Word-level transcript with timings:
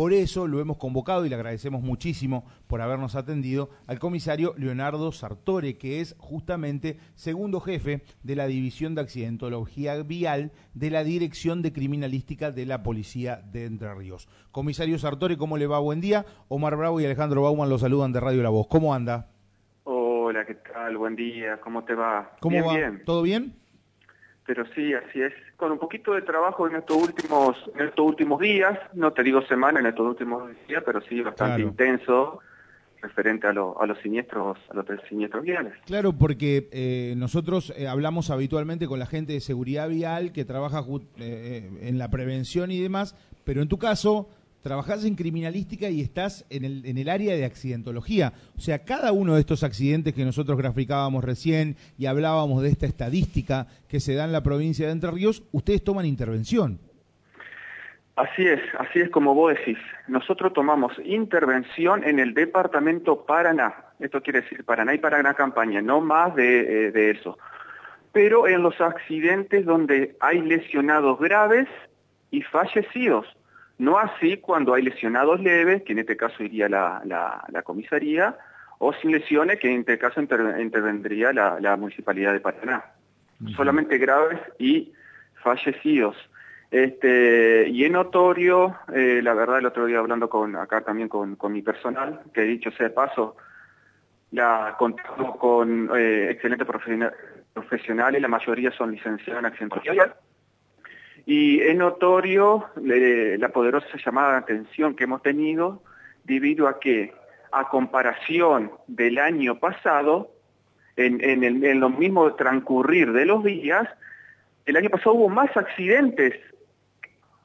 Por 0.00 0.14
eso 0.14 0.48
lo 0.48 0.60
hemos 0.60 0.78
convocado 0.78 1.26
y 1.26 1.28
le 1.28 1.34
agradecemos 1.34 1.82
muchísimo 1.82 2.46
por 2.68 2.80
habernos 2.80 3.16
atendido 3.16 3.68
al 3.86 3.98
comisario 3.98 4.54
Leonardo 4.56 5.12
Sartore, 5.12 5.76
que 5.76 6.00
es 6.00 6.16
justamente 6.18 6.96
segundo 7.12 7.60
jefe 7.60 8.00
de 8.22 8.34
la 8.34 8.46
División 8.46 8.94
de 8.94 9.02
Accidentología 9.02 10.02
Vial 10.02 10.52
de 10.72 10.88
la 10.88 11.04
Dirección 11.04 11.60
de 11.60 11.74
Criminalística 11.74 12.50
de 12.50 12.64
la 12.64 12.82
Policía 12.82 13.42
de 13.52 13.66
Entre 13.66 13.94
Ríos. 13.94 14.26
Comisario 14.52 14.98
Sartore, 14.98 15.36
¿cómo 15.36 15.58
le 15.58 15.66
va? 15.66 15.78
Buen 15.80 16.00
día. 16.00 16.24
Omar 16.48 16.76
Bravo 16.76 16.98
y 16.98 17.04
Alejandro 17.04 17.42
Bauman 17.42 17.68
los 17.68 17.82
saludan 17.82 18.14
de 18.14 18.20
Radio 18.20 18.42
La 18.42 18.48
Voz. 18.48 18.68
¿Cómo 18.68 18.94
anda? 18.94 19.28
Hola, 19.84 20.46
¿qué 20.46 20.54
tal? 20.54 20.96
Buen 20.96 21.14
día. 21.14 21.60
¿Cómo 21.60 21.84
te 21.84 21.94
va? 21.94 22.38
¿Cómo 22.40 22.56
bien, 22.56 22.66
va? 22.66 22.74
Bien. 22.74 23.02
¿Todo 23.04 23.20
bien? 23.20 23.52
Pero 24.46 24.64
sí, 24.74 24.94
así 24.94 25.20
es. 25.20 25.34
Con 25.60 25.72
un 25.72 25.78
poquito 25.78 26.14
de 26.14 26.22
trabajo 26.22 26.66
en 26.66 26.74
estos 26.76 26.96
últimos, 26.96 27.54
en 27.78 27.86
estos 27.88 28.06
últimos 28.06 28.40
días, 28.40 28.78
no 28.94 29.12
te 29.12 29.22
digo 29.22 29.42
semana, 29.42 29.78
en 29.80 29.86
estos 29.86 30.06
últimos 30.06 30.50
días, 30.66 30.82
pero 30.86 31.02
sí 31.02 31.20
bastante 31.20 31.56
Claro. 31.56 31.68
intenso 31.68 32.38
referente 33.02 33.46
a, 33.46 33.52
lo- 33.52 33.78
a 33.80 33.86
los 33.86 33.98
siniestros, 33.98 34.56
a 34.70 34.74
los 34.74 34.86
siniestros 35.08 35.42
viales. 35.42 35.74
Claro, 35.84 36.14
porque 36.14 36.68
eh, 36.72 37.12
nosotros 37.18 37.74
eh, 37.76 37.86
hablamos 37.88 38.30
habitualmente 38.30 38.86
con 38.88 38.98
la 38.98 39.04
gente 39.06 39.34
de 39.34 39.40
seguridad 39.40 39.88
vial 39.90 40.32
que 40.32 40.46
trabaja 40.46 40.82
ju- 40.82 41.04
eh, 41.18 41.70
en 41.82 41.98
la 41.98 42.08
prevención 42.10 42.70
y 42.70 42.80
demás, 42.80 43.14
pero 43.44 43.60
en 43.60 43.68
tu 43.68 43.78
caso 43.78 44.30
trabajás 44.62 45.04
en 45.04 45.14
criminalística 45.14 45.88
y 45.88 46.00
estás 46.00 46.44
en 46.50 46.64
el, 46.64 46.86
en 46.86 46.98
el 46.98 47.08
área 47.08 47.34
de 47.34 47.44
accidentología. 47.44 48.32
O 48.56 48.60
sea, 48.60 48.84
cada 48.84 49.12
uno 49.12 49.34
de 49.34 49.40
estos 49.40 49.62
accidentes 49.62 50.14
que 50.14 50.24
nosotros 50.24 50.58
graficábamos 50.58 51.24
recién 51.24 51.76
y 51.98 52.06
hablábamos 52.06 52.62
de 52.62 52.68
esta 52.68 52.86
estadística 52.86 53.66
que 53.88 54.00
se 54.00 54.14
da 54.14 54.24
en 54.24 54.32
la 54.32 54.42
provincia 54.42 54.86
de 54.86 54.92
Entre 54.92 55.10
Ríos, 55.10 55.42
ustedes 55.52 55.82
toman 55.82 56.06
intervención. 56.06 56.78
Así 58.16 58.46
es, 58.46 58.60
así 58.78 59.00
es 59.00 59.08
como 59.08 59.34
vos 59.34 59.54
decís. 59.54 59.78
Nosotros 60.06 60.52
tomamos 60.52 60.92
intervención 61.04 62.04
en 62.04 62.18
el 62.18 62.34
departamento 62.34 63.24
Paraná. 63.24 63.74
Esto 63.98 64.22
quiere 64.22 64.42
decir 64.42 64.62
Paraná 64.64 64.92
y 64.92 64.98
Paraná 64.98 65.32
Campaña, 65.32 65.80
no 65.80 66.02
más 66.02 66.34
de, 66.34 66.60
eh, 66.60 66.90
de 66.90 67.10
eso. 67.12 67.38
Pero 68.12 68.46
en 68.46 68.62
los 68.62 68.78
accidentes 68.80 69.64
donde 69.64 70.16
hay 70.20 70.42
lesionados 70.42 71.18
graves 71.18 71.66
y 72.30 72.42
fallecidos. 72.42 73.26
No 73.80 73.98
así 73.98 74.36
cuando 74.36 74.74
hay 74.74 74.82
lesionados 74.82 75.40
leves, 75.40 75.82
que 75.82 75.92
en 75.92 76.00
este 76.00 76.16
caso 76.16 76.42
iría 76.42 76.68
la, 76.68 77.00
la- 77.04 77.44
la 77.48 77.62
comisaría, 77.62 78.36
o 78.78 78.92
sin 78.94 79.10
lesiones, 79.12 79.58
que 79.58 79.70
en 79.72 79.80
este 79.80 79.98
caso 79.98 80.20
inter- 80.20 80.60
intervendría 80.60 81.32
la, 81.32 81.58
la 81.60 81.76
municipalidad 81.76 82.32
de 82.32 82.40
Paraná. 82.40 82.84
Solamente 83.56 83.96
graves 83.98 84.38
y 84.58 84.92
fallecidos. 85.42 86.14
Este, 86.70 87.68
y 87.68 87.84
es 87.84 87.90
notorio, 87.90 88.76
eh, 88.94 89.20
la 89.22 89.34
verdad 89.34 89.58
el 89.58 89.66
otro 89.66 89.86
día 89.86 89.98
hablando 89.98 90.28
con 90.28 90.54
acá 90.56 90.82
también 90.82 91.08
con, 91.08 91.36
con 91.36 91.52
mi 91.52 91.62
personal, 91.62 92.20
que 92.34 92.42
dicho 92.42 92.70
sea 92.70 92.88
de 92.88 92.94
paso, 92.94 93.36
la 94.30 94.76
contamos 94.78 95.36
con 95.38 95.90
eh, 95.96 96.30
excelentes 96.30 96.66
profesiona- 96.66 97.12
profesionales, 97.52 98.20
la 98.22 98.28
mayoría 98.28 98.70
son 98.72 98.92
licenciados 98.92 99.40
en 99.40 99.46
accidentología 99.46 99.92
vial. 99.92 100.14
Y 101.26 101.60
es 101.60 101.76
notorio 101.76 102.66
eh, 102.76 103.36
la 103.38 103.50
poderosa 103.50 103.86
llamada 104.04 104.32
de 104.32 104.38
atención 104.38 104.94
que 104.94 105.04
hemos 105.04 105.22
tenido 105.22 105.82
debido 106.24 106.68
a 106.68 106.80
que, 106.80 107.12
a 107.52 107.68
comparación 107.68 108.70
del 108.86 109.18
año 109.18 109.58
pasado, 109.58 110.30
en, 110.96 111.22
en, 111.22 111.44
el, 111.44 111.64
en 111.64 111.80
lo 111.80 111.90
mismo 111.90 112.34
transcurrir 112.34 113.12
de 113.12 113.26
los 113.26 113.44
días, 113.44 113.88
el 114.66 114.76
año 114.76 114.90
pasado 114.90 115.14
hubo 115.14 115.28
más 115.28 115.56
accidentes 115.56 116.34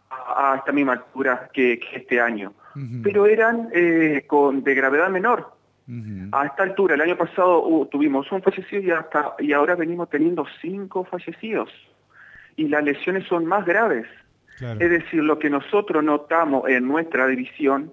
a, 0.10 0.54
a 0.54 0.56
esta 0.58 0.72
misma 0.72 0.94
altura 0.94 1.50
que, 1.54 1.80
que 1.80 1.98
este 1.98 2.20
año, 2.20 2.54
pero 3.04 3.26
eran 3.26 3.70
eh, 3.74 4.26
con, 4.28 4.64
de 4.64 4.76
gravedad 4.76 5.10
menor. 5.10 5.54
A 6.32 6.48
esta 6.48 6.64
altura, 6.64 6.96
el 6.96 7.02
año 7.02 7.16
pasado 7.16 7.64
uh, 7.64 7.86
tuvimos 7.86 8.32
un 8.32 8.42
fallecido 8.42 8.82
y, 8.82 8.90
hasta, 8.90 9.36
y 9.38 9.54
ahora 9.54 9.76
venimos 9.76 10.10
teniendo 10.10 10.44
cinco 10.60 11.04
fallecidos. 11.06 11.70
Y 12.56 12.68
las 12.68 12.84
lesiones 12.84 13.28
son 13.28 13.46
más 13.46 13.66
graves. 13.66 14.08
Claro. 14.58 14.80
Es 14.80 14.90
decir, 14.90 15.22
lo 15.24 15.38
que 15.40 15.50
nosotros 15.50 16.04
notamos 16.04 16.70
en 16.70 16.88
nuestra 16.88 17.28
división, 17.28 17.92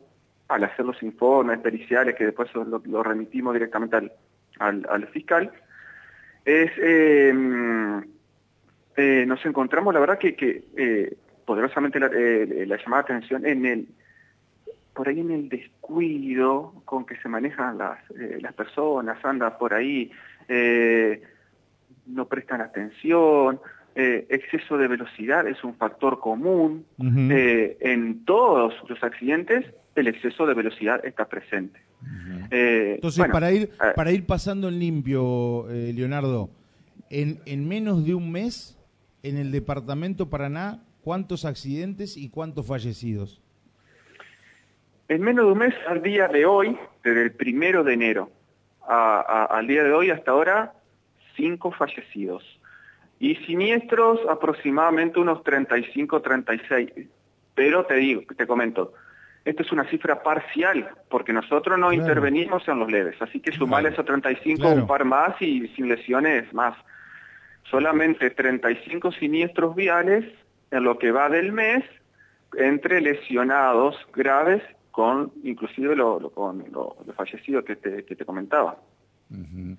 al 0.48 0.64
hacer 0.64 0.84
los 0.84 1.02
informes 1.02 1.58
periciales, 1.58 2.14
que 2.14 2.26
después 2.26 2.48
lo, 2.54 2.64
lo 2.84 3.02
remitimos 3.02 3.52
directamente 3.54 3.96
al, 3.96 4.12
al- 4.58 4.86
al 4.88 5.06
fiscal, 5.08 5.50
es, 6.44 6.70
eh, 6.78 7.32
mm, 7.34 7.98
eh, 8.96 9.24
nos 9.26 9.44
encontramos, 9.46 9.92
la 9.94 10.00
verdad, 10.00 10.18
que, 10.18 10.34
que 10.36 10.64
eh, 10.76 11.16
poderosamente 11.44 11.98
la, 11.98 12.10
eh, 12.14 12.64
la 12.66 12.76
llamada 12.76 13.02
de 13.02 13.14
atención 13.14 13.44
en 13.46 13.66
el, 13.66 13.88
por 14.94 15.08
ahí 15.08 15.18
en 15.20 15.30
el 15.32 15.48
descuido 15.48 16.74
con 16.84 17.06
que 17.06 17.16
se 17.16 17.28
manejan 17.28 17.78
las, 17.78 17.98
las 18.40 18.52
personas, 18.52 19.24
andan 19.24 19.56
por 19.58 19.72
ahí, 19.72 20.12
no 22.06 22.26
prestan 22.26 22.60
atención, 22.60 23.58
eh, 23.94 24.26
exceso 24.30 24.78
de 24.78 24.88
velocidad 24.88 25.47
es 25.47 25.62
un 25.64 25.75
factor 25.76 26.19
común. 26.20 26.84
Eh, 27.30 27.76
en 27.80 28.25
todos 28.25 28.75
los 28.88 29.03
accidentes 29.03 29.66
el 29.94 30.08
exceso 30.08 30.47
de 30.47 30.54
velocidad 30.54 31.04
está 31.04 31.28
presente. 31.28 31.80
Eh, 32.50 32.92
Entonces, 32.97 33.19
bueno, 33.19 33.32
para 33.32 33.53
ir 33.53 33.70
para 33.94 34.10
ir 34.12 34.25
pasando 34.26 34.69
en 34.69 34.78
limpio, 34.78 35.66
Leonardo, 35.70 36.50
en, 37.10 37.41
en 37.47 37.69
menos 37.69 38.04
de 38.04 38.14
un 38.14 38.32
mes, 38.32 38.78
en 39.22 39.36
el 39.36 39.53
departamento 39.53 40.28
Paraná, 40.30 40.82
¿cuántos 41.03 41.44
accidentes 41.44 42.16
y 42.16 42.28
cuántos 42.30 42.66
fallecidos? 42.66 43.41
En 45.09 45.20
menos 45.20 45.44
de 45.47 45.53
un 45.53 45.59
mes 45.59 45.74
al 45.88 46.03
día 46.03 46.26
de 46.28 46.47
hoy, 46.47 46.76
desde 47.04 47.22
el 47.22 47.32
primero 47.32 47.84
de 47.84 47.92
enero 47.94 48.30
a- 48.88 49.20
a- 49.20 49.59
al 49.59 49.66
día 49.66 49.84
de 49.84 49.92
hoy 49.92 50.10
hasta 50.10 50.30
ahora, 50.30 50.72
cinco 51.36 51.70
fallecidos. 51.72 52.42
Y 53.22 53.37
siniestros 53.47 54.19
aproximadamente 54.28 55.21
unos 55.21 55.44
35, 55.44 56.21
36. 56.22 56.91
Pero 57.55 57.84
te 57.87 57.94
digo, 57.94 58.22
te 58.37 58.49
comento, 58.49 58.94
esto 59.44 59.62
es 59.62 59.71
una 59.71 59.84
cifra 59.88 60.25
parcial, 60.25 60.91
porque 61.09 61.33
nosotros 61.33 61.78
no 61.78 61.88
Claro. 61.91 62.03
intervenimos 62.03 62.66
en 62.66 62.81
los 62.81 62.91
leves. 62.91 63.15
Así 63.22 63.38
que 63.38 63.53
sumarle 63.53 63.91
Claro. 63.91 63.94
esos 64.03 64.06
35, 64.06 64.60
Claro. 64.62 64.81
un 64.83 64.87
par 64.88 65.05
más 65.05 65.41
y 65.41 65.69
sin 65.69 65.88
lesiones 65.88 66.53
más. 66.53 66.77
Solamente 67.71 68.31
35 68.31 69.12
siniestros 69.12 69.75
viales 69.77 70.25
en 70.72 70.83
lo 70.83 70.99
que 70.99 71.12
va 71.12 71.28
del 71.28 71.53
mes 71.53 71.84
entre 72.56 73.00
lesionados 73.00 73.94
graves 74.12 74.62
con 74.91 75.33
inclusive 75.44 75.94
lo, 75.97 76.19
lo- 76.21 76.31
con 76.31 76.65
lo, 76.72 76.97
lo 77.06 77.12
fallecido 77.15 77.65
que 77.65 77.77
te, 77.77 78.04
que 78.04 78.16
te 78.16 78.25
comentaba. 78.25 78.77
Ujú. 79.31 79.77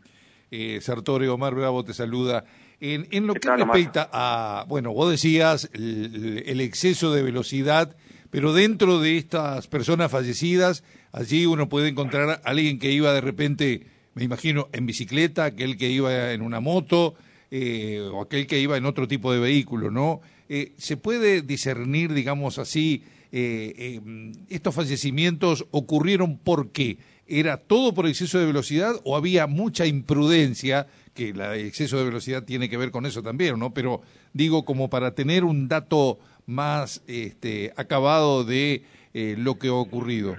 Eh, 0.49 0.79
Sartori 0.81 1.27
Omar 1.27 1.53
Bravo 1.55 1.83
te 1.83 1.93
saluda. 1.93 2.45
En, 2.79 3.07
en 3.11 3.27
lo 3.27 3.33
¿Qué 3.33 3.41
que 3.41 3.55
respecta 3.55 4.09
a, 4.11 4.65
bueno, 4.67 4.91
vos 4.93 5.09
decías 5.09 5.69
el, 5.73 6.43
el 6.45 6.61
exceso 6.61 7.13
de 7.13 7.23
velocidad, 7.23 7.95
pero 8.29 8.51
dentro 8.51 8.99
de 8.99 9.17
estas 9.17 9.67
personas 9.67 10.11
fallecidas, 10.11 10.83
allí 11.11 11.45
uno 11.45 11.69
puede 11.69 11.89
encontrar 11.89 12.29
a 12.29 12.33
alguien 12.43 12.79
que 12.79 12.91
iba 12.91 13.13
de 13.13 13.21
repente, 13.21 13.85
me 14.15 14.23
imagino, 14.23 14.69
en 14.73 14.87
bicicleta, 14.87 15.45
aquel 15.45 15.77
que 15.77 15.89
iba 15.89 16.33
en 16.33 16.41
una 16.41 16.59
moto, 16.59 17.13
eh, 17.51 18.01
o 18.11 18.21
aquel 18.21 18.47
que 18.47 18.59
iba 18.59 18.75
en 18.75 18.87
otro 18.87 19.07
tipo 19.07 19.31
de 19.31 19.39
vehículo, 19.39 19.91
¿no? 19.91 20.21
Eh, 20.49 20.73
¿Se 20.77 20.97
puede 20.97 21.43
discernir, 21.43 22.11
digamos 22.13 22.57
así, 22.57 23.03
eh, 23.31 24.01
estos 24.49 24.73
fallecimientos 24.73 25.67
ocurrieron 25.69 26.39
por 26.39 26.71
qué? 26.71 26.97
¿Era 27.27 27.57
todo 27.57 27.93
por 27.93 28.07
exceso 28.07 28.39
de 28.39 28.47
velocidad 28.47 28.95
o 29.03 29.15
había 29.15 29.45
mucha 29.45 29.85
imprudencia? 29.85 30.87
Que 31.13 31.29
el 31.29 31.41
exceso 31.41 31.97
de 31.97 32.05
velocidad 32.05 32.43
tiene 32.43 32.69
que 32.69 32.77
ver 32.77 32.91
con 32.91 33.05
eso 33.05 33.21
también, 33.21 33.59
¿no? 33.59 33.73
Pero 33.73 34.01
digo, 34.33 34.65
como 34.65 34.89
para 34.89 35.13
tener 35.13 35.43
un 35.43 35.67
dato 35.67 36.19
más 36.45 37.03
este, 37.07 37.71
acabado 37.77 38.43
de 38.43 38.83
eh, 39.13 39.35
lo 39.37 39.59
que 39.59 39.67
ha 39.67 39.73
ocurrido. 39.73 40.35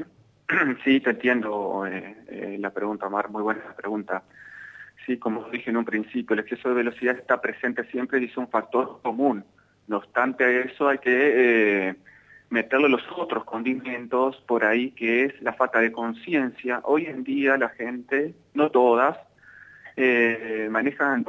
Sí, 0.85 1.01
te 1.01 1.11
entiendo 1.11 1.87
eh, 1.87 2.17
eh, 2.29 2.57
la 2.61 2.71
pregunta, 2.71 3.09
Mar, 3.09 3.31
muy 3.31 3.43
buena 3.43 3.75
pregunta. 3.77 4.23
Sí, 5.07 5.19
como 5.19 5.49
dije 5.51 5.71
en 5.71 5.77
un 5.77 5.85
principio, 5.85 6.35
el 6.35 6.41
exceso 6.41 6.69
de 6.69 6.75
velocidad 6.75 7.17
está 7.17 7.41
presente 7.41 7.85
siempre 7.91 8.21
y 8.21 8.27
es 8.27 8.37
un 8.37 8.49
factor 8.49 9.01
común. 9.03 9.45
No 9.87 9.99
obstante 9.99 10.63
eso 10.63 10.89
hay 10.89 10.99
que 10.99 11.89
eh, 11.89 11.95
meterle 12.49 12.89
los 12.89 13.03
otros 13.17 13.45
condimentos 13.45 14.37
por 14.47 14.65
ahí, 14.65 14.93
que 14.93 15.25
es 15.25 15.43
la 15.43 15.53
falta 15.53 15.81
de 15.81 15.93
conciencia. 15.93 16.81
Hoy 16.85 17.07
en 17.07 17.25
día 17.25 17.59
la 17.59 17.69
gente, 17.71 18.35
no 18.55 18.71
todas, 18.71 19.19
eh, 19.97 20.69
manejan, 20.71 21.25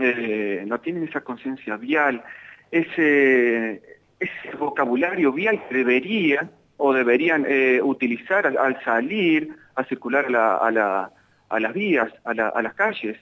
eh, 0.00 0.64
no 0.66 0.80
tienen 0.80 1.04
esa 1.04 1.20
conciencia 1.20 1.76
vial, 1.76 2.22
ese, 2.70 3.82
ese 4.20 4.56
vocabulario 4.58 5.32
vial 5.32 5.62
que 5.68 5.76
debería 5.76 6.48
o 6.78 6.92
deberían 6.92 7.44
eh, 7.48 7.80
utilizar 7.82 8.46
al, 8.46 8.56
al 8.58 8.82
salir 8.84 9.54
a 9.76 9.84
circular 9.84 10.26
a, 10.26 10.30
la- 10.30 10.56
a 10.56 10.70
la- 10.70 11.10
a 11.48 11.60
las 11.60 11.74
vías, 11.74 12.10
a, 12.24 12.32
la- 12.32 12.48
a 12.48 12.62
las 12.62 12.72
calles. 12.74 13.18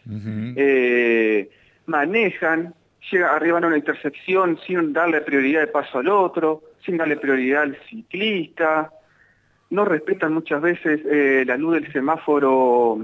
Manejan, 1.87 2.75
llegan, 3.11 3.31
arriban 3.35 3.65
a 3.65 3.67
una 3.67 3.77
intersección 3.77 4.59
sin 4.67 4.93
darle 4.93 5.21
prioridad 5.23 5.61
de 5.63 5.67
paso 5.67 5.99
al 5.99 6.09
otro, 6.09 6.63
sin 6.85 6.97
darle 6.97 7.17
prioridad 7.17 7.63
al 7.63 7.77
ciclista, 7.89 8.93
no 9.71 9.85
respetan 9.85 10.33
muchas 10.33 10.61
veces 10.63 11.01
eh, 11.05 11.45
la 11.47 11.57
luz 11.57 11.75
del 11.75 11.93
semáforo 11.93 12.99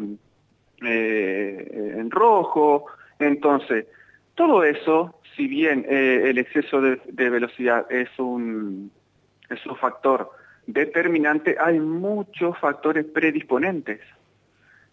eh, 0.83 1.95
en 1.97 2.11
rojo, 2.11 2.87
entonces, 3.19 3.87
todo 4.35 4.65
eso, 4.65 5.21
si 5.37 5.47
bien 5.47 5.87
eh, 5.89 6.25
el 6.27 6.39
exceso 6.39 6.81
de, 6.81 7.01
velocidad 7.07 7.91
es 7.91 8.09
un, 8.19 8.91
es 9.49 9.65
un 9.67 9.77
factor 9.77 10.31
determinante, 10.67 11.57
hay 11.59 11.81
muchos 11.81 12.59
factores 12.59 13.05
predisponentes 13.05 14.01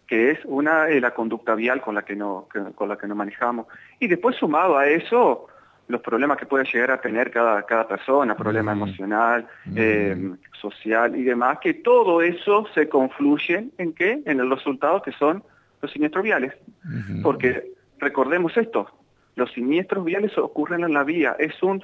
que 0.07 0.31
es 0.31 0.39
una 0.45 0.87
la 0.89 1.13
conducta 1.13 1.55
vial 1.55 1.81
con 1.81 1.95
la 1.95 2.03
que 2.03 2.15
no 2.15 2.47
con 2.75 2.89
la 2.89 2.97
que 2.97 3.07
no 3.07 3.15
manejamos. 3.15 3.67
Y 3.99 4.07
después 4.07 4.35
sumado 4.35 4.77
a 4.77 4.85
eso 4.85 5.47
los 5.87 6.01
problemas 6.01 6.37
que 6.37 6.45
puede 6.45 6.65
llegar 6.65 6.91
a 6.91 7.01
tener 7.01 7.31
cada, 7.31 7.63
cada 7.63 7.87
persona, 7.87 8.35
problema 8.35 8.71
emocional, 8.71 9.47
eh, 9.75 10.33
social 10.59 11.15
y 11.15 11.23
demás, 11.23 11.59
que 11.59 11.73
todo 11.73 12.21
eso 12.21 12.65
se 12.73 12.87
confluye 12.87 13.69
en 13.77 13.93
qué? 13.93 14.21
En 14.25 14.37
los 14.37 14.59
resultados 14.59 15.03
que 15.03 15.11
son 15.13 15.43
los 15.83 15.91
siniestros 15.91 16.23
viales. 16.23 16.53
Porque 17.21 17.73
recordemos 17.99 18.57
esto, 18.57 18.87
los 19.35 19.51
siniestros 19.51 20.03
viales 20.03 20.35
ocurren 20.37 20.83
en 20.83 20.93
la 20.93 21.03
vía, 21.03 21.35
es 21.37 21.61
un 21.61 21.83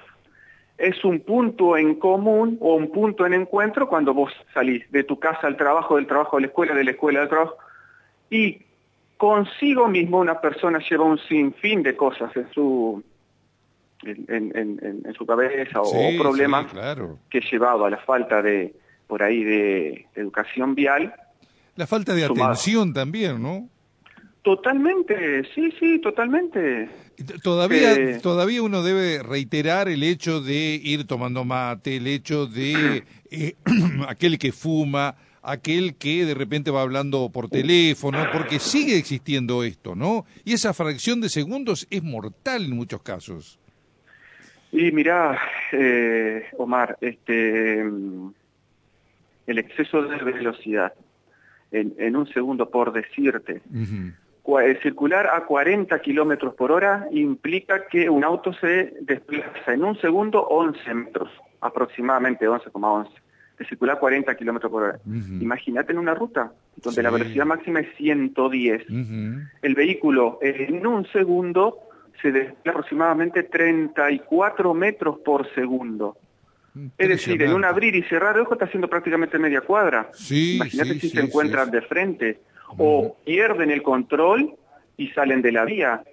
es 0.77 1.03
un 1.03 1.19
punto 1.19 1.75
en 1.75 1.95
común 1.95 2.57
o 2.61 2.75
un 2.75 2.89
punto 2.89 3.25
en 3.25 3.33
encuentro 3.33 3.89
cuando 3.89 4.13
vos 4.13 4.31
salís 4.53 4.89
de 4.93 5.03
tu 5.03 5.19
casa 5.19 5.45
al 5.45 5.57
trabajo, 5.57 5.97
del 5.97 6.07
trabajo 6.07 6.37
a 6.37 6.39
la 6.39 6.47
escuela, 6.47 6.73
de 6.73 6.85
la 6.85 6.91
escuela 6.91 7.21
al 7.21 7.27
trabajo, 7.27 7.57
y 8.29 8.61
consigo 9.17 9.89
mismo 9.89 10.19
una 10.19 10.39
persona 10.39 10.79
lleva 10.89 11.03
un 11.03 11.19
sinfín 11.19 11.83
de 11.83 11.97
cosas 11.97 12.33
en 12.37 12.49
su 12.53 13.03
en, 14.03 15.13
su 15.17 15.25
cabeza 15.25 15.81
o 15.81 15.91
problemas 16.17 16.67
que 17.29 17.41
llevado 17.41 17.83
a 17.83 17.89
la 17.89 17.97
falta 17.97 18.41
de 18.41 18.73
por 19.07 19.21
ahí 19.21 19.43
de, 19.43 20.07
educación 20.15 20.75
vial. 20.75 21.13
La 21.75 21.87
falta 21.87 22.13
de 22.13 22.23
atención 22.23 22.93
también 22.93 23.41
no 23.41 23.67
totalmente 24.41 25.43
sí 25.53 25.71
sí 25.79 25.99
totalmente 25.99 26.89
todavía 27.43 27.93
eh, 27.93 28.19
todavía 28.21 28.61
uno 28.61 28.83
debe 28.83 29.21
reiterar 29.21 29.89
el 29.89 30.03
hecho 30.03 30.41
de 30.41 30.79
ir 30.81 31.05
tomando 31.05 31.43
mate 31.43 31.97
el 31.97 32.07
hecho 32.07 32.47
de 32.47 33.03
eh, 33.31 33.55
aquel 34.07 34.37
que 34.37 34.51
fuma 34.51 35.15
aquel 35.41 35.95
que 35.95 36.25
de 36.25 36.33
repente 36.33 36.71
va 36.71 36.81
hablando 36.81 37.29
por 37.31 37.49
teléfono, 37.49 38.19
porque 38.31 38.59
sigue 38.59 38.97
existiendo 38.97 39.63
esto, 39.63 39.95
¿no? 39.95 40.25
Y 40.43 40.53
esa 40.53 40.73
fracción 40.73 41.21
de 41.21 41.29
segundos 41.29 41.87
es 41.89 42.03
mortal 42.03 42.65
en 42.65 42.75
muchos 42.75 43.01
casos. 43.01 43.59
Y 44.71 44.91
mira, 44.91 45.39
eh, 45.71 46.45
Omar, 46.57 46.97
este, 47.01 47.79
el 47.79 48.33
exceso 49.57 50.03
de 50.03 50.17
velocidad, 50.17 50.93
en, 51.71 52.15
un 52.15 52.27
segundo 52.27 52.69
por 52.69 52.91
decirte, 52.91 53.61
circular 54.81 55.27
a 55.27 55.45
40 55.45 55.99
kilómetros 55.99 56.53
por 56.55 56.71
hora 56.71 57.07
implica 57.11 57.87
que 57.87 58.09
un 58.09 58.23
auto 58.23 58.53
se 58.53 58.93
desplaza 59.01 59.73
en 59.73 59.83
un 59.83 59.99
segundo 59.99 60.41
11 60.47 60.93
metros, 60.93 61.29
aproximadamente 61.61 62.47
11,11, 62.47 63.09
de 63.57 63.65
circular 63.65 63.97
a 63.97 63.99
40 63.99 64.35
kilómetros 64.35 64.71
por 64.71 64.83
hora. 64.83 64.99
Imagínate 65.05 65.91
en 65.91 65.99
una 65.99 66.13
ruta 66.13 66.51
donde 66.77 67.03
la 67.03 67.09
velocidad 67.09 67.45
máxima 67.45 67.81
es 67.81 67.95
110. 67.97 68.85
El 69.61 69.75
vehículo 69.75 70.39
en 70.41 70.85
un 70.85 71.05
segundo 71.07 71.79
se 72.21 72.31
desplaza 72.31 72.69
aproximadamente 72.71 73.43
34 73.43 74.73
metros 74.73 75.19
por 75.19 75.53
segundo. 75.53 76.17
Es 76.97 77.09
decir, 77.09 77.41
en 77.41 77.53
un 77.53 77.65
abrir 77.65 77.95
y 77.95 78.03
cerrar 78.03 78.35
de 78.35 78.41
ojo 78.41 78.53
está 78.53 78.65
haciendo 78.65 78.89
prácticamente 78.89 79.37
media 79.39 79.61
cuadra. 79.61 80.09
Imagínate 80.29 80.99
si 80.99 81.09
se 81.09 81.21
encuentran 81.21 81.71
de 81.71 81.81
frente 81.81 82.39
o 82.77 83.17
pierden 83.25 83.71
el 83.71 83.81
control 83.81 84.53
y 84.97 85.07
salen 85.09 85.41
de 85.41 85.51
la 85.51 85.65
vía. 85.65 86.03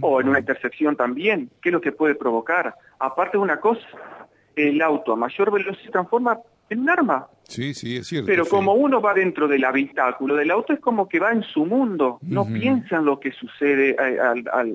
O 0.00 0.20
en 0.20 0.28
una 0.28 0.38
intersección 0.38 0.94
también. 0.94 1.50
¿Qué 1.60 1.70
es 1.70 1.72
lo 1.72 1.80
que 1.80 1.90
puede 1.90 2.14
provocar? 2.14 2.76
Aparte 3.00 3.38
de 3.38 3.42
una 3.42 3.58
cosa, 3.58 3.86
el 4.54 4.80
auto 4.82 5.12
a 5.12 5.16
mayor 5.16 5.50
velocidad 5.50 5.84
se 5.84 5.90
transforma 5.90 6.38
en 6.70 6.80
un 6.80 6.90
arma. 6.90 7.26
Sí, 7.42 7.74
sí, 7.74 7.96
es 7.96 8.06
cierto. 8.06 8.26
Pero 8.26 8.46
como 8.46 8.74
uno 8.74 9.00
va 9.00 9.14
dentro 9.14 9.48
del 9.48 9.64
habitáculo 9.64 10.36
del 10.36 10.50
auto, 10.50 10.72
es 10.72 10.80
como 10.80 11.08
que 11.08 11.18
va 11.18 11.32
en 11.32 11.42
su 11.42 11.64
mundo, 11.64 12.18
no 12.22 12.46
piensa 12.46 12.96
en 12.96 13.06
lo 13.06 13.18
que 13.18 13.32
sucede 13.32 13.96
eh, 13.98 14.18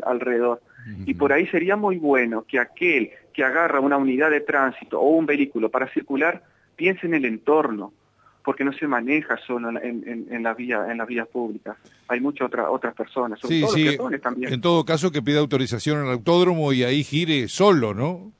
alrededor. 0.06 0.62
Y 1.06 1.14
por 1.14 1.32
ahí 1.32 1.48
sería 1.48 1.78
muy 1.78 1.98
bueno 1.98 2.44
que 2.46 2.60
aquel 2.60 3.12
que 3.32 3.44
agarra 3.44 3.80
una 3.80 3.98
unidad 3.98 4.30
de 4.32 4.42
tránsito 4.42 5.00
o 5.00 5.10
un 5.12 5.26
vehículo 5.26 5.70
para 5.70 5.88
circular, 5.88 6.44
piense 6.76 7.08
en 7.08 7.14
el 7.14 7.26
entorno, 7.26 7.94
porque 8.44 8.64
no 8.64 8.74
se 8.74 8.88
maneja 8.88 9.38
solo 9.46 9.70
en, 9.70 10.28
en, 10.30 10.44
la 10.44 10.54
vía 10.54 10.86
en 10.90 10.98
las 10.98 11.08
vías 11.08 11.28
públicas. 11.28 11.78
Hay 12.08 12.20
muchas 12.20 12.48
otras 12.48 12.68
otras 12.70 12.94
personas, 12.94 13.40
sobre 13.40 13.62
todo 13.62 14.10
sí. 14.10 14.20
también. 14.22 14.54
En 14.54 14.62
todo 14.62 14.84
caso, 14.86 15.12
que 15.12 15.22
pida 15.22 15.40
autorización 15.40 16.00
al 16.00 16.12
autódromo 16.12 16.74
y 16.74 16.84
ahí 16.84 17.04
gire 17.04 17.48
solo, 17.48 17.94
¿no? 17.94 18.32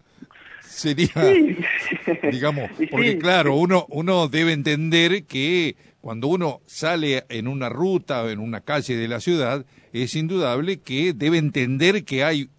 sería, 0.74 1.12
digamos, 2.32 2.70
porque 2.92 3.18
claro, 3.18 3.56
uno, 3.56 3.86
uno 3.90 4.28
debe 4.28 4.54
entender 4.54 5.26
que 5.26 5.76
cuando 6.02 6.28
uno 6.28 6.62
sale 6.66 7.26
en 7.30 7.48
una 7.48 7.70
ruta 7.70 8.24
o 8.24 8.30
en 8.30 8.40
una 8.40 8.62
calle 8.62 8.96
de 8.96 9.08
la 9.08 9.20
ciudad, 9.20 9.66
es 9.94 10.16
indudable 10.16 10.82
que 10.82 11.14
debe 11.14 11.38
entender 11.38 12.04
que 12.04 12.24
hay 12.24 12.50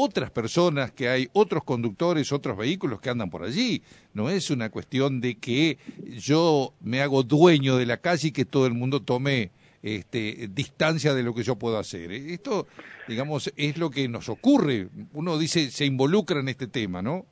otras 0.00 0.30
personas, 0.30 0.92
que 0.92 1.08
hay 1.08 1.28
otros 1.32 1.64
conductores, 1.64 2.30
otros 2.30 2.56
vehículos 2.56 3.00
que 3.00 3.10
andan 3.10 3.30
por 3.30 3.42
allí. 3.42 3.82
No 4.14 4.30
es 4.30 4.48
una 4.48 4.70
cuestión 4.70 5.20
de 5.20 5.38
que 5.38 5.76
yo 6.16 6.72
me 6.80 7.02
hago 7.02 7.24
dueño 7.24 7.76
de 7.76 7.84
la 7.84 7.96
calle 7.96 8.28
y 8.28 8.32
que 8.32 8.44
todo 8.44 8.66
el 8.66 8.74
mundo 8.74 9.02
tome 9.02 9.50
este, 9.82 10.48
distancia 10.52 11.14
de 11.14 11.24
lo 11.24 11.34
que 11.34 11.42
yo 11.42 11.56
puedo 11.56 11.78
hacer. 11.78 12.12
Esto, 12.12 12.68
digamos, 13.08 13.52
es 13.56 13.76
lo 13.76 13.90
que 13.90 14.06
nos 14.06 14.28
ocurre. 14.28 14.88
Uno 15.14 15.36
dice, 15.36 15.68
se 15.72 15.84
involucra 15.84 16.38
en 16.38 16.48
este 16.48 16.68
tema, 16.68 17.02
¿no? 17.02 17.26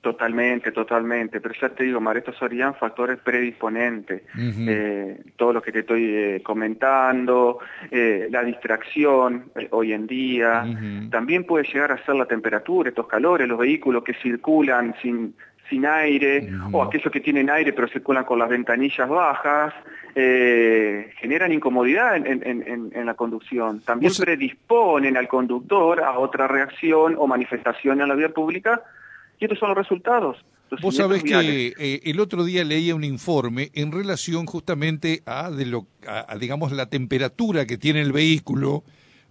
Totalmente, 0.00 0.70
totalmente. 0.70 1.40
Pero 1.40 1.54
ya 1.60 1.68
te 1.70 1.84
digo, 1.84 2.00
Mar, 2.00 2.16
estos 2.16 2.38
serían 2.38 2.74
factores 2.74 3.18
predisponentes. 3.18 4.22
eh, 4.38 5.20
todo 5.36 5.52
lo 5.52 5.60
que 5.60 5.72
te 5.72 5.80
estoy 5.80 6.14
eh, 6.14 6.42
comentando, 6.44 7.58
eh, 7.90 8.28
la 8.30 8.44
distracción 8.44 9.50
hoy 9.70 9.92
en 9.92 10.06
día. 10.06 10.64
También 11.10 11.44
puede 11.44 11.64
llegar 11.64 11.92
a 11.92 12.04
ser 12.04 12.14
la 12.14 12.26
temperatura, 12.26 12.90
estos 12.90 13.08
calores, 13.08 13.48
los 13.48 13.58
vehículos 13.58 14.04
que 14.04 14.14
circulan 14.14 14.94
sin, 15.02 15.34
sin 15.68 15.84
aire, 15.86 16.48
o 16.70 16.82
aquellos 16.82 17.12
que 17.12 17.20
tienen 17.20 17.50
aire 17.50 17.72
pero 17.72 17.88
circulan 17.88 18.24
con 18.24 18.38
las 18.38 18.48
ventanillas 18.48 19.08
bajas, 19.08 19.74
generan 20.14 21.52
incomodidad 21.52 22.16
en, 22.16 22.26
en, 22.26 22.92
en, 22.94 23.06
la 23.06 23.14
conducción. 23.14 23.80
También 23.80 24.12
predisponen 24.16 25.16
al 25.16 25.26
conductor 25.26 26.00
a 26.00 26.18
otra 26.18 26.46
reacción 26.46 27.16
o 27.18 27.26
manifestación 27.26 28.00
en 28.00 28.08
la 28.08 28.14
vía 28.14 28.28
pública 28.28 28.82
estos 29.44 29.58
son 29.58 29.68
los 29.70 29.78
resultados. 29.78 30.36
Vos 30.82 30.96
sabés 30.96 31.22
que 31.22 31.74
eh, 31.78 32.00
el 32.04 32.18
otro 32.18 32.44
día 32.44 32.64
leía 32.64 32.94
un 32.94 33.04
informe 33.04 33.70
en 33.74 33.92
relación 33.92 34.46
justamente 34.46 35.22
a, 35.24 35.50
de 35.50 35.66
lo, 35.66 35.86
digamos, 36.40 36.72
la 36.72 36.86
temperatura 36.86 37.66
que 37.66 37.78
tiene 37.78 38.02
el 38.02 38.12
vehículo 38.12 38.82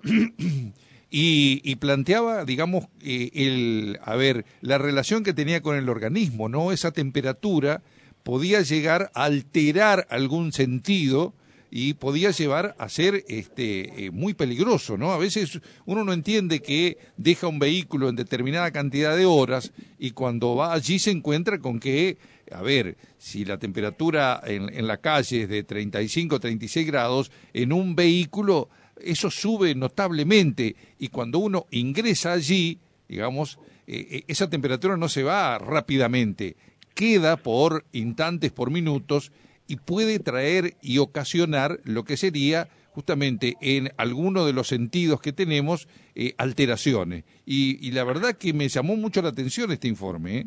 y, 1.09 1.75
planteaba, 1.75 2.45
digamos, 2.45 2.87
eh, 3.01 3.31
el, 3.33 3.99
a 4.03 4.15
ver, 4.15 4.45
la 4.61 4.77
relación 4.77 5.23
que 5.23 5.33
tenía 5.33 5.61
con 5.61 5.75
el 5.75 5.89
organismo, 5.89 6.47
¿no? 6.47 6.71
Esa 6.71 6.91
temperatura 6.91 7.81
podía 8.23 8.61
llegar 8.61 9.11
a 9.13 9.25
alterar 9.25 10.07
algún 10.09 10.53
sentido 10.53 11.33
y 11.77 11.95
podía 11.95 12.31
llevar 12.31 12.73
a 12.79 12.87
ser 12.87 13.25
este, 13.27 14.05
eh, 14.05 14.09
muy 14.09 14.33
peligroso, 14.33 14.97
¿no? 14.97 15.11
A 15.11 15.17
veces 15.17 15.59
uno 15.85 16.05
no 16.05 16.13
entiende 16.13 16.61
que 16.61 16.97
deja 17.17 17.49
un 17.49 17.59
vehículo 17.59 18.07
en 18.07 18.15
determinada 18.15 18.71
cantidad 18.71 19.13
de 19.13 19.25
horas 19.25 19.73
y 19.99 20.11
cuando 20.11 20.55
va 20.55 20.71
allí 20.71 20.99
se 20.99 21.11
encuentra 21.11 21.59
con 21.59 21.81
que, 21.81 22.17
a 22.49 22.61
ver, 22.61 22.95
si 23.17 23.43
la 23.43 23.57
temperatura 23.57 24.41
en, 24.45 24.87
la 24.87 25.01
calle 25.01 25.41
es 25.41 25.49
de 25.49 25.63
35, 25.63 26.39
36 26.39 26.87
grados, 26.87 27.29
en 27.51 27.73
un 27.73 27.93
vehículo 27.93 28.69
eso 28.95 29.29
sube 29.29 29.75
notablemente 29.75 30.77
y 30.97 31.09
cuando 31.09 31.39
uno 31.39 31.65
ingresa 31.71 32.31
allí, 32.31 32.79
digamos, 33.09 33.59
eh, 33.85 34.07
eh, 34.11 34.23
esa 34.29 34.49
temperatura 34.49 34.95
no 34.95 35.09
se 35.09 35.23
va 35.23 35.57
rápidamente, 35.57 36.55
queda 36.93 37.35
por 37.35 37.83
instantes, 37.91 38.53
por 38.53 38.71
minutos, 38.71 39.33
y 39.67 39.77
puede 39.77 40.19
traer 40.19 40.73
y 40.81 40.97
ocasionar 40.99 41.79
lo 41.83 42.03
que 42.03 42.17
sería 42.17 42.67
justamente 42.91 43.55
en 43.61 43.89
alguno 43.97 44.45
de 44.45 44.53
los 44.53 44.67
sentidos 44.67 45.21
que 45.21 45.33
tenemos 45.33 45.87
eh, 46.15 46.33
alteraciones. 46.37 47.25
Y, 47.45 47.91
la 47.91 48.03
verdad 48.03 48.37
que 48.37 48.53
me 48.53 48.69
llamó 48.69 48.95
mucho 48.95 49.21
la 49.21 49.29
atención 49.29 49.71
este 49.71 49.87
informe. 49.87 50.37
¿eh? 50.37 50.45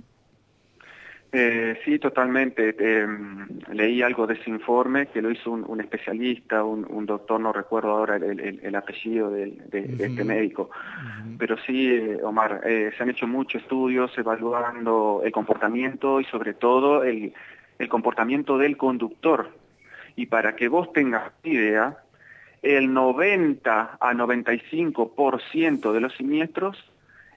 Eh, 1.30 1.78
sí, 1.84 1.98
totalmente. 1.98 2.74
Em, 2.78 3.46
leí 3.72 4.00
algo 4.00 4.26
de 4.26 4.34
ese 4.34 4.48
informe 4.48 5.08
que 5.08 5.20
lo 5.20 5.30
hizo 5.30 5.50
un, 5.50 5.80
especialista, 5.80 6.64
un, 6.64 7.04
doctor, 7.04 7.38
no 7.38 7.52
recuerdo 7.52 7.90
ahora 7.90 8.16
el, 8.16 8.74
apellido 8.74 9.30
de, 9.30 9.58
este 9.70 10.24
médico. 10.24 10.70
Pero 11.38 11.56
sí, 11.66 11.92
eh, 11.92 12.18
Omar, 12.22 12.62
eh, 12.64 12.92
se 12.96 13.02
han 13.02 13.10
hecho 13.10 13.26
muchos 13.26 13.62
estudios 13.62 14.16
evaluando 14.16 15.20
el 15.22 15.30
comportamiento 15.30 16.18
y 16.20 16.24
sobre 16.24 16.54
todo 16.54 17.04
el, 17.04 17.34
el 17.78 17.88
comportamiento 17.88 18.58
del 18.58 18.76
conductor. 18.76 19.50
Y 20.16 20.26
para 20.26 20.56
que 20.56 20.68
vos 20.68 20.92
tengas 20.92 21.32
idea, 21.44 21.98
el 22.62 22.92
90 22.92 23.98
a 24.00 24.12
95% 24.12 25.92
de 25.92 26.00
los 26.00 26.14
siniestros 26.14 26.76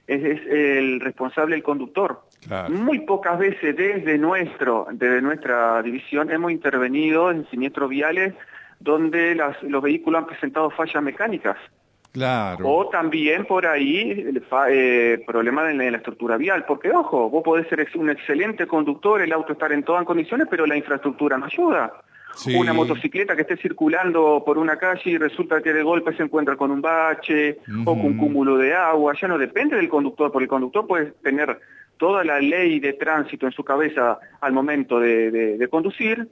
es, 0.06 0.40
el 0.46 1.00
responsable 1.00 1.56
el 1.56 1.62
conductor. 1.62 2.22
Muy 2.70 3.00
pocas 3.00 3.38
veces 3.38 3.76
desde, 3.76 4.18
nuestro, 4.18 4.86
desde 4.92 5.22
nuestra 5.22 5.80
división 5.82 6.30
hemos 6.30 6.50
intervenido 6.50 7.30
en 7.30 7.48
siniestros 7.50 7.88
viales 7.88 8.34
donde 8.80 9.36
los 9.36 9.82
vehículos 9.82 10.20
han 10.20 10.26
presentado 10.26 10.70
fallas 10.70 11.02
mecánicas. 11.02 11.56
Claro. 12.12 12.68
O 12.68 12.88
también 12.90 13.46
por 13.46 13.66
ahí 13.66 14.26
eh, 14.68 15.24
problemas 15.26 15.70
en 15.70 15.78
la, 15.78 15.96
estructura 15.96 16.36
vial, 16.36 16.66
porque 16.66 16.90
ojo, 16.90 17.30
vos 17.30 17.42
podés 17.42 17.66
ser 17.68 17.88
un 17.94 18.10
excelente 18.10 18.66
conductor, 18.66 19.22
el 19.22 19.32
auto 19.32 19.54
estar 19.54 19.72
en 19.72 19.82
todas 19.82 20.04
condiciones, 20.04 20.46
pero 20.50 20.66
la 20.66 20.76
infraestructura 20.76 21.38
no 21.38 21.46
ayuda. 21.46 21.92
Una 22.54 22.72
motocicleta 22.72 23.36
que 23.36 23.42
esté 23.42 23.56
circulando 23.56 24.42
por 24.44 24.56
una 24.56 24.76
calle 24.76 25.10
y 25.10 25.18
resulta 25.18 25.60
que 25.60 25.72
de 25.72 25.82
golpe 25.82 26.14
se 26.14 26.22
encuentra 26.22 26.56
con 26.56 26.70
un 26.70 26.80
bache 26.80 27.58
o 27.84 27.94
con 27.94 28.06
un 28.06 28.16
cúmulo 28.16 28.56
de 28.56 28.74
agua, 28.74 29.14
ya 29.20 29.28
no 29.28 29.36
depende 29.36 29.76
del 29.76 29.88
conductor, 29.88 30.32
porque 30.32 30.44
el 30.44 30.48
conductor 30.48 30.86
puede 30.86 31.12
tener 31.22 31.60
toda 31.98 32.24
la 32.24 32.40
ley 32.40 32.80
de 32.80 32.94
tránsito 32.94 33.46
en 33.46 33.52
su 33.52 33.64
cabeza 33.64 34.18
al 34.40 34.52
momento 34.52 34.98
de, 34.98 35.68
conducir, 35.70 36.26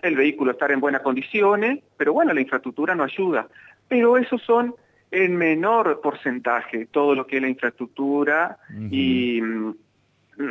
el 0.00 0.16
vehículo 0.16 0.52
estar 0.52 0.72
en 0.72 0.80
buenas 0.80 1.02
condiciones, 1.02 1.80
pero 1.96 2.12
bueno, 2.12 2.32
la 2.32 2.40
infraestructura 2.40 2.94
no 2.94 3.04
ayuda. 3.04 3.46
Pero 3.88 4.16
esos 4.16 4.40
son 4.42 4.74
en 5.12 5.36
menor 5.36 6.00
porcentaje, 6.00 6.86
todo 6.86 7.14
lo 7.14 7.26
que 7.26 7.36
es 7.36 7.42
la 7.42 7.48
infraestructura 7.48 8.58
y, 8.90 9.42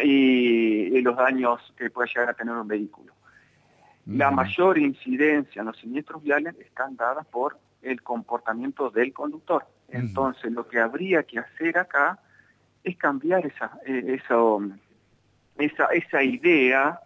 y, 0.03 1.01
los 1.01 1.17
daños 1.17 1.73
que 1.75 1.89
puede 1.89 2.07
llegar 2.09 2.29
a 2.29 2.33
tener 2.35 2.53
un 2.53 2.67
vehículo. 2.67 3.11
La 4.05 4.29
mayor 4.29 4.77
incidencia 4.77 5.61
en 5.61 5.65
los 5.65 5.77
siniestros 5.77 6.21
viales 6.21 6.55
están 6.59 6.95
dadas 6.95 7.25
por 7.25 7.57
el 7.81 8.03
comportamiento 8.03 8.91
del 8.91 9.11
conductor. 9.13 9.65
Entonces, 9.89 10.51
lo 10.51 10.67
que 10.67 10.79
habría 10.79 11.23
que 11.23 11.39
hacer 11.39 11.79
acá 11.79 12.19
es 12.83 12.95
cambiar 12.97 13.43
esa, 13.47 13.79
eh, 13.87 14.19
esa, 15.57 15.85
esa 15.87 16.23
idea, 16.23 16.99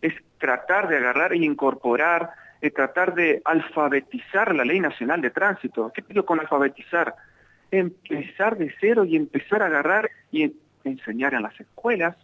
es 0.00 0.14
tratar 0.38 0.86
de 0.86 0.98
agarrar 0.98 1.32
e 1.32 1.38
incorporar, 1.38 2.30
es 2.60 2.72
tratar 2.72 3.14
de 3.14 3.42
alfabetizar 3.44 4.54
la 4.54 4.64
Ley 4.64 4.80
Nacional 4.80 5.20
de 5.20 5.30
Tránsito. 5.30 5.92
¿Qué 5.94 6.02
pido 6.02 6.24
con 6.24 6.40
alfabetizar? 6.40 7.14
Empezar 7.70 8.56
de 8.56 8.74
cero 8.80 9.04
y 9.04 9.16
empezar 9.16 9.62
a 9.62 9.66
agarrar 9.66 10.10
y 10.30 10.52
enseñar 10.84 11.34
en 11.34 11.42
las 11.42 11.58
escuelas, 11.60 12.16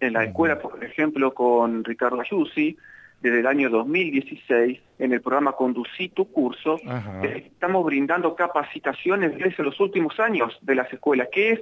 en 0.00 0.12
la 0.12 0.24
escuela, 0.24 0.58
por 0.58 0.82
ejemplo, 0.82 1.34
con 1.34 1.84
Ricardo 1.84 2.20
Ayusi, 2.20 2.76
desde 3.20 3.40
el 3.40 3.46
año 3.46 3.70
2016 3.70 4.78
en 4.98 5.12
el 5.12 5.20
programa 5.20 5.52
Conducí 5.52 6.10
tu 6.10 6.30
curso, 6.30 6.78
estamos 7.22 7.84
brindando 7.84 8.34
capacitaciones 8.34 9.36
desde 9.38 9.62
los 9.62 9.80
últimos 9.80 10.20
años 10.20 10.56
de 10.60 10.74
las 10.74 10.92
escuelas, 10.92 11.28
que 11.32 11.52
es 11.52 11.60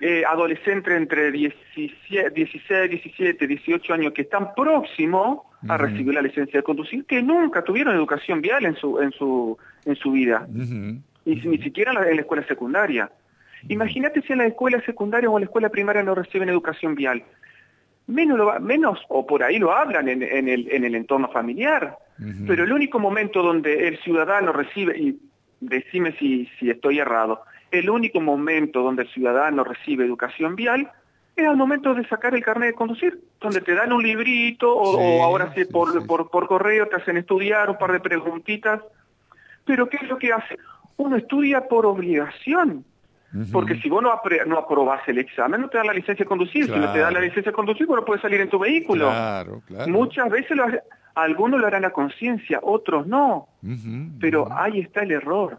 eh, 0.00 0.24
adolescentes 0.26 0.94
entre 0.94 1.30
16, 1.30 1.92
17, 2.34 3.46
18 3.46 3.94
años 3.94 4.12
que 4.12 4.22
están 4.22 4.54
próximos 5.64 5.70
a 5.70 5.76
recibir 5.76 6.14
la 6.14 6.22
licencia 6.22 6.60
de 6.60 6.62
conducir, 6.62 7.04
que 7.04 7.22
nunca 7.22 7.62
tuvieron 7.62 7.94
educación 7.94 8.40
vial 8.40 8.64
en 8.64 8.76
su, 8.76 9.00
en 9.00 9.12
su, 9.12 9.56
en 9.84 9.96
su 9.96 10.12
vida, 10.12 10.46
y 11.24 11.34
ni 11.36 11.58
siquiera 11.58 11.92
en 11.92 12.16
la 12.16 12.22
escuela 12.22 12.46
secundaria. 12.46 13.10
Imagínate 13.68 14.20
si 14.22 14.32
en 14.32 14.38
la 14.38 14.46
escuela 14.46 14.80
secundaria 14.84 15.30
o 15.30 15.36
en 15.36 15.42
la 15.42 15.46
escuela 15.46 15.68
primaria 15.70 16.02
no 16.02 16.14
reciben 16.14 16.48
educación 16.48 16.94
vial. 16.94 17.22
Menos, 18.06 18.60
menos 18.60 19.00
o 19.08 19.26
por 19.26 19.42
ahí 19.42 19.58
lo 19.58 19.72
hablan 19.72 20.08
en, 20.08 20.22
el, 20.22 20.68
en 20.70 20.84
el 20.84 20.94
entorno 20.94 21.28
familiar. 21.30 21.96
Pero 22.46 22.64
el 22.64 22.72
único 22.72 22.98
momento 22.98 23.42
donde 23.42 23.88
el 23.88 23.98
ciudadano 23.98 24.52
recibe, 24.52 24.98
y 24.98 25.18
decime 25.60 26.14
si, 26.18 26.48
si 26.58 26.70
estoy 26.70 26.98
errado, 26.98 27.40
el 27.70 27.90
único 27.90 28.20
momento 28.20 28.82
donde 28.82 29.02
el 29.02 29.08
ciudadano 29.08 29.64
recibe 29.64 30.04
educación 30.04 30.54
vial 30.54 30.90
es 31.36 31.46
al 31.46 31.56
momento 31.56 31.94
de 31.94 32.06
sacar 32.08 32.34
el 32.34 32.42
carnet 32.42 32.70
de 32.70 32.74
conducir, 32.74 33.20
donde 33.40 33.60
te 33.60 33.74
dan 33.74 33.92
un 33.92 34.02
librito 34.02 34.74
o, 34.74 35.22
ahora 35.22 35.52
sí, 35.54 35.64
por, 35.64 36.06
Por, 36.06 36.30
por 36.30 36.46
correo 36.46 36.88
te 36.88 36.96
hacen 36.96 37.16
estudiar 37.16 37.70
un 37.70 37.78
par 37.78 37.92
de 37.92 38.00
preguntitas. 38.00 38.80
Pero 39.64 39.88
¿qué 39.88 39.96
es 39.96 40.08
lo 40.08 40.18
que 40.18 40.32
hace? 40.32 40.56
Uno 40.96 41.16
estudia 41.16 41.66
por 41.68 41.86
obligación. 41.86 42.84
Porque 43.50 43.80
si 43.80 43.88
vos 43.88 44.00
no, 44.00 44.12
no 44.46 44.58
aprobás 44.58 45.08
el 45.08 45.18
examen, 45.18 45.60
no 45.60 45.68
te 45.68 45.76
dan 45.76 45.88
la 45.88 45.92
licencia 45.92 46.24
de 46.24 46.28
conducir. 46.28 46.66
Si 46.66 46.70
no 46.70 46.92
te 46.92 47.00
dan 47.00 47.14
la 47.14 47.20
licencia 47.20 47.50
de 47.50 47.52
conducir, 47.52 47.84
vos 47.84 47.96
no 47.96 48.04
puedes 48.04 48.22
salir 48.22 48.40
en 48.40 48.48
tu 48.48 48.60
vehículo. 48.60 49.10
Muchas 49.88 50.30
veces 50.30 50.56
algunos 51.16 51.60
lo 51.60 51.66
harán 51.66 51.84
a 51.84 51.90
conciencia, 51.90 52.60
otros 52.62 53.08
no. 53.08 53.48
Pero 54.20 54.46
ahí 54.52 54.80
está 54.80 55.02
el 55.02 55.10
error. 55.10 55.58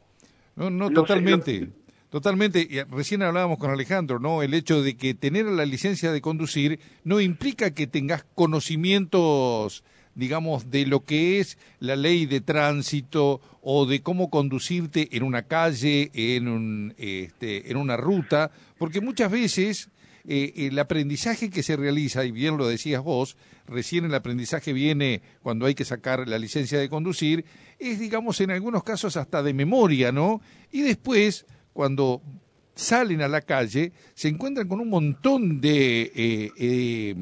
No, 0.56 0.70
no, 0.70 0.90
totalmente. 0.90 1.68
Totalmente, 2.16 2.86
recién 2.90 3.24
hablábamos 3.24 3.58
con 3.58 3.72
Alejandro, 3.72 4.20
¿no? 4.20 4.42
El 4.42 4.54
hecho 4.54 4.82
de 4.82 4.96
que 4.96 5.16
tener 5.16 5.48
la 5.48 5.66
licencia 5.66 6.14
de 6.14 6.22
conducir 6.22 6.80
no 7.04 7.20
implica 7.20 7.72
que 7.72 7.88
tengas 7.88 8.24
conocimientos 8.36 9.84
digamos, 10.14 10.72
de 10.72 10.86
lo 10.86 11.04
que 11.04 11.42
es 11.42 11.58
la 11.80 11.98
ley 11.98 12.26
de 12.26 12.40
tránsito 12.40 13.42
o 13.62 13.86
de 13.86 14.02
cómo 14.02 14.30
conducirte 14.30 15.10
en 15.18 15.24
una 15.24 15.42
calle, 15.42 16.10
en, 16.14 16.48
un, 16.48 16.94
este, 16.98 17.70
en 17.70 17.76
una 17.76 17.98
ruta, 17.98 18.50
porque 18.78 19.02
muchas 19.02 19.30
veces 19.30 19.90
eh, 20.26 20.54
el 20.56 20.80
aprendizaje 20.80 21.50
que 21.50 21.64
se 21.64 21.76
realiza, 21.76 22.24
y 22.24 22.32
bien 22.32 22.56
lo 22.56 22.66
decías 22.66 23.04
vos, 23.04 23.36
recién 23.68 24.06
el 24.06 24.16
aprendizaje 24.16 24.72
viene 24.72 25.22
cuando 25.44 25.66
hay 25.66 25.76
que 25.76 25.84
sacar 25.84 26.30
la 26.30 26.40
licencia 26.40 26.80
de 26.80 26.88
conducir, 26.88 27.44
es, 27.78 28.00
digamos, 28.00 28.40
en 28.40 28.52
algunos 28.52 28.86
casos 28.86 29.18
hasta 29.18 29.44
de 29.44 29.54
memoria, 29.54 30.14
¿no? 30.14 30.40
Y 30.72 30.82
después, 30.82 31.46
cuando 31.76 32.22
salen 32.74 33.22
a 33.22 33.28
la 33.28 33.42
calle, 33.42 33.92
se 34.14 34.30
encuentran 34.30 34.66
con 34.70 34.80
un 34.80 34.90
montón 34.90 35.60
de, 35.60 36.04
eh, 36.16 36.52
eh, 36.58 37.16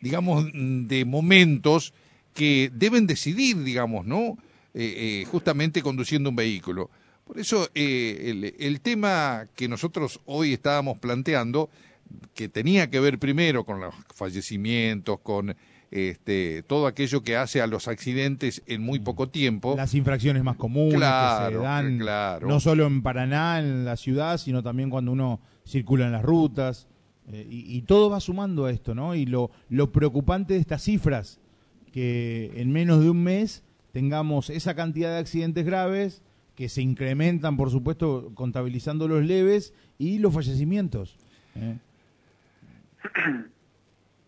digamos, 0.00 0.46
de 0.52 1.04
momentos 1.04 1.94
que 2.34 2.72
deben 2.74 3.06
decidir, 3.06 3.62
digamos, 3.62 4.04
¿no? 4.04 4.36
Eh, 4.74 5.24
justamente 5.30 5.80
conduciendo 5.80 6.30
un 6.30 6.34
vehículo. 6.34 6.90
Por 7.24 7.38
eso 7.38 7.68
el, 7.72 8.80
tema 8.82 9.46
que 9.54 9.68
nosotros 9.68 10.20
hoy 10.26 10.54
estábamos 10.54 10.98
planteando, 10.98 11.70
que 12.34 12.48
tenía 12.48 12.90
que 12.90 12.98
ver 12.98 13.20
primero 13.20 13.62
con 13.62 13.80
los 13.80 13.94
fallecimientos, 14.12 15.20
con 15.20 15.56
este, 15.94 16.64
todo 16.64 16.88
aquello 16.88 17.22
que 17.22 17.36
hace 17.36 17.62
a 17.62 17.68
los 17.68 17.86
accidentes 17.86 18.62
en 18.66 18.82
muy 18.82 18.98
poco 18.98 19.28
tiempo. 19.28 19.74
Las 19.76 19.94
infracciones 19.94 20.42
más 20.42 20.56
comunes 20.56 20.94
que 20.94 20.98
se 20.98 21.58
dan, 21.58 21.98
no 22.42 22.58
solo 22.58 22.86
en 22.86 23.00
Paraná, 23.00 23.60
en 23.60 23.84
la 23.84 23.96
ciudad, 23.96 24.38
sino 24.38 24.60
también 24.62 24.90
cuando 24.90 25.12
uno 25.12 25.40
circula 25.64 26.06
en 26.06 26.12
las 26.12 26.24
rutas. 26.24 26.88
y, 27.32 27.76
y, 27.76 27.82
todo 27.82 28.10
va 28.10 28.18
sumando 28.18 28.66
a 28.66 28.72
esto, 28.72 28.94
¿no? 28.94 29.14
Y 29.14 29.24
lo, 29.24 29.52
lo 29.68 29.92
preocupante 29.92 30.54
de 30.54 30.60
estas 30.60 30.82
cifras 30.82 31.40
que 31.92 32.50
en 32.56 32.72
menos 32.72 33.00
de 33.00 33.08
un 33.08 33.22
mes 33.22 33.62
tengamos 33.92 34.50
esa 34.50 34.74
cantidad 34.74 35.10
de 35.10 35.18
accidentes 35.18 35.64
graves 35.64 36.22
que 36.56 36.68
se 36.68 36.82
incrementan, 36.82 37.56
por 37.56 37.70
supuesto, 37.70 38.32
contabilizando 38.34 39.06
los 39.06 39.24
leves 39.24 39.72
y 39.96 40.18
los 40.18 40.34
fallecimientos. 40.34 41.16
¿eh? 41.54 41.78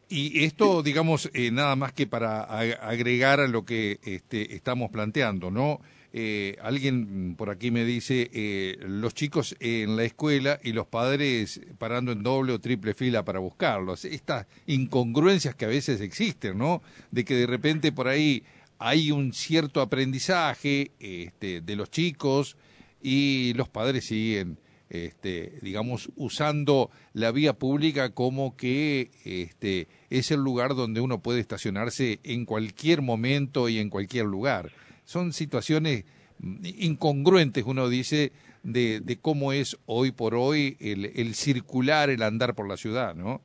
Y 0.08 0.44
esto, 0.44 0.82
digamos, 0.82 1.30
eh, 1.34 1.50
nada 1.50 1.74
más 1.74 1.92
que 1.92 2.06
para 2.06 2.42
agregar 2.42 3.40
a 3.40 3.48
lo 3.48 3.64
que 3.64 3.98
este, 4.04 4.54
estamos 4.54 4.90
planteando, 4.90 5.50
¿no? 5.50 5.80
Eh, 6.12 6.56
alguien 6.62 7.34
por 7.36 7.50
aquí 7.50 7.70
me 7.70 7.84
dice, 7.84 8.30
eh, 8.32 8.76
los 8.80 9.14
chicos 9.14 9.56
en 9.58 9.96
la 9.96 10.04
escuela 10.04 10.60
y 10.62 10.72
los 10.72 10.86
padres 10.86 11.60
parando 11.76 12.12
en 12.12 12.22
doble 12.22 12.52
o 12.52 12.60
triple 12.60 12.94
fila 12.94 13.24
para 13.24 13.40
buscarlos. 13.40 14.04
Estas 14.04 14.46
incongruencias 14.66 15.56
que 15.56 15.64
a 15.64 15.68
veces 15.68 16.00
existen, 16.00 16.56
¿no? 16.56 16.82
De 17.10 17.24
que 17.24 17.34
de 17.34 17.46
repente 17.46 17.90
por 17.90 18.06
ahí 18.06 18.44
hay 18.78 19.10
un 19.10 19.32
cierto 19.32 19.80
aprendizaje 19.80 20.92
este, 21.00 21.60
de 21.60 21.76
los 21.76 21.90
chicos 21.90 22.56
y 23.02 23.52
los 23.54 23.68
padres 23.68 24.06
siguen, 24.06 24.58
este, 24.88 25.58
digamos, 25.62 26.10
usando 26.16 26.90
la 27.12 27.32
vía 27.32 27.54
pública 27.54 28.10
como 28.10 28.56
que 28.56 29.10
este, 29.24 29.88
es 30.10 30.30
el 30.30 30.40
lugar 30.40 30.74
donde 30.74 31.00
uno 31.00 31.20
puede 31.20 31.40
estacionarse 31.40 32.20
en 32.22 32.44
cualquier 32.44 33.02
momento 33.02 33.68
y 33.68 33.78
en 33.78 33.90
cualquier 33.90 34.26
lugar 34.26 34.70
son 35.04 35.32
situaciones 35.32 36.04
incongruentes, 36.40 37.64
uno 37.64 37.88
dice, 37.88 38.32
de, 38.62 39.00
de 39.00 39.18
cómo 39.18 39.52
es 39.52 39.78
hoy 39.86 40.10
por 40.10 40.34
hoy 40.34 40.76
el, 40.80 41.06
el, 41.16 41.34
circular, 41.34 42.10
el 42.10 42.22
andar 42.22 42.54
por 42.54 42.68
la 42.68 42.76
ciudad, 42.76 43.14
¿no? 43.14 43.40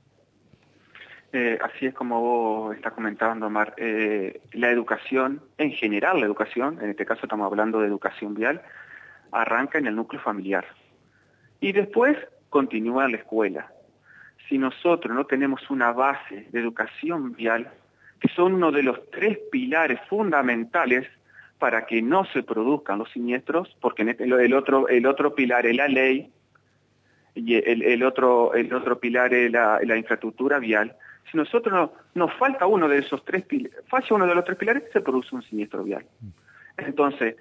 Eh, 1.33 1.57
así 1.61 1.85
es 1.85 1.93
como 1.93 2.19
vos 2.19 2.75
estás 2.75 2.91
comentando, 2.91 3.47
Omar. 3.47 3.73
Eh, 3.77 4.41
la 4.51 4.69
educación, 4.69 5.41
en 5.57 5.71
general 5.71 6.19
la 6.19 6.25
educación, 6.25 6.79
en 6.81 6.89
este 6.89 7.05
caso 7.05 7.21
estamos 7.23 7.45
hablando 7.45 7.79
de 7.79 7.87
educación 7.87 8.33
vial, 8.33 8.61
arranca 9.31 9.77
en 9.77 9.87
el 9.87 9.95
núcleo 9.95 10.21
familiar. 10.21 10.65
Y 11.61 11.71
después 11.71 12.17
continúa 12.49 13.07
la 13.07 13.17
escuela. 13.17 13.71
Si 14.49 14.57
nosotros 14.57 15.15
no 15.15 15.25
tenemos 15.25 15.69
una 15.69 15.93
base 15.93 16.47
de 16.51 16.59
educación 16.59 17.33
vial, 17.33 17.71
que 18.19 18.27
son 18.29 18.55
uno 18.55 18.71
de 18.71 18.83
los 18.83 19.09
tres 19.11 19.39
pilares 19.51 19.99
fundamentales 20.09 21.07
para 21.59 21.85
que 21.85 22.01
no 22.01 22.25
se 22.25 22.43
produzcan 22.43 22.99
los 22.99 23.11
siniestros, 23.11 23.75
porque 23.79 24.03
este, 24.03 24.23
el 24.23 24.53
otro, 24.53 24.87
el 24.87 25.05
otro 25.05 25.35
pilar 25.35 25.65
es 25.65 25.75
la 25.75 25.87
ley 25.87 26.31
y 27.35 27.55
el, 27.55 28.03
otro, 28.03 28.53
el 28.53 28.73
otro 28.73 28.99
pilar 28.99 29.33
es 29.33 29.51
la, 29.51 29.95
infraestructura 29.95 30.59
vial. 30.59 30.95
Si 31.31 31.37
nosotros 31.37 31.73
no, 31.73 31.93
nos 32.15 32.33
falta 32.37 32.65
uno 32.65 32.89
de 32.89 32.97
esos 32.97 33.23
tres 33.23 33.45
pilares, 33.45 33.77
falla 33.87 34.15
uno 34.15 34.27
de 34.27 34.35
los 34.35 34.43
tres 34.43 34.57
pilares, 34.57 34.83
se 34.91 35.01
produce 35.01 35.35
un 35.35 35.43
siniestro 35.43 35.83
vial. 35.83 36.05
Entonces, 36.77 37.35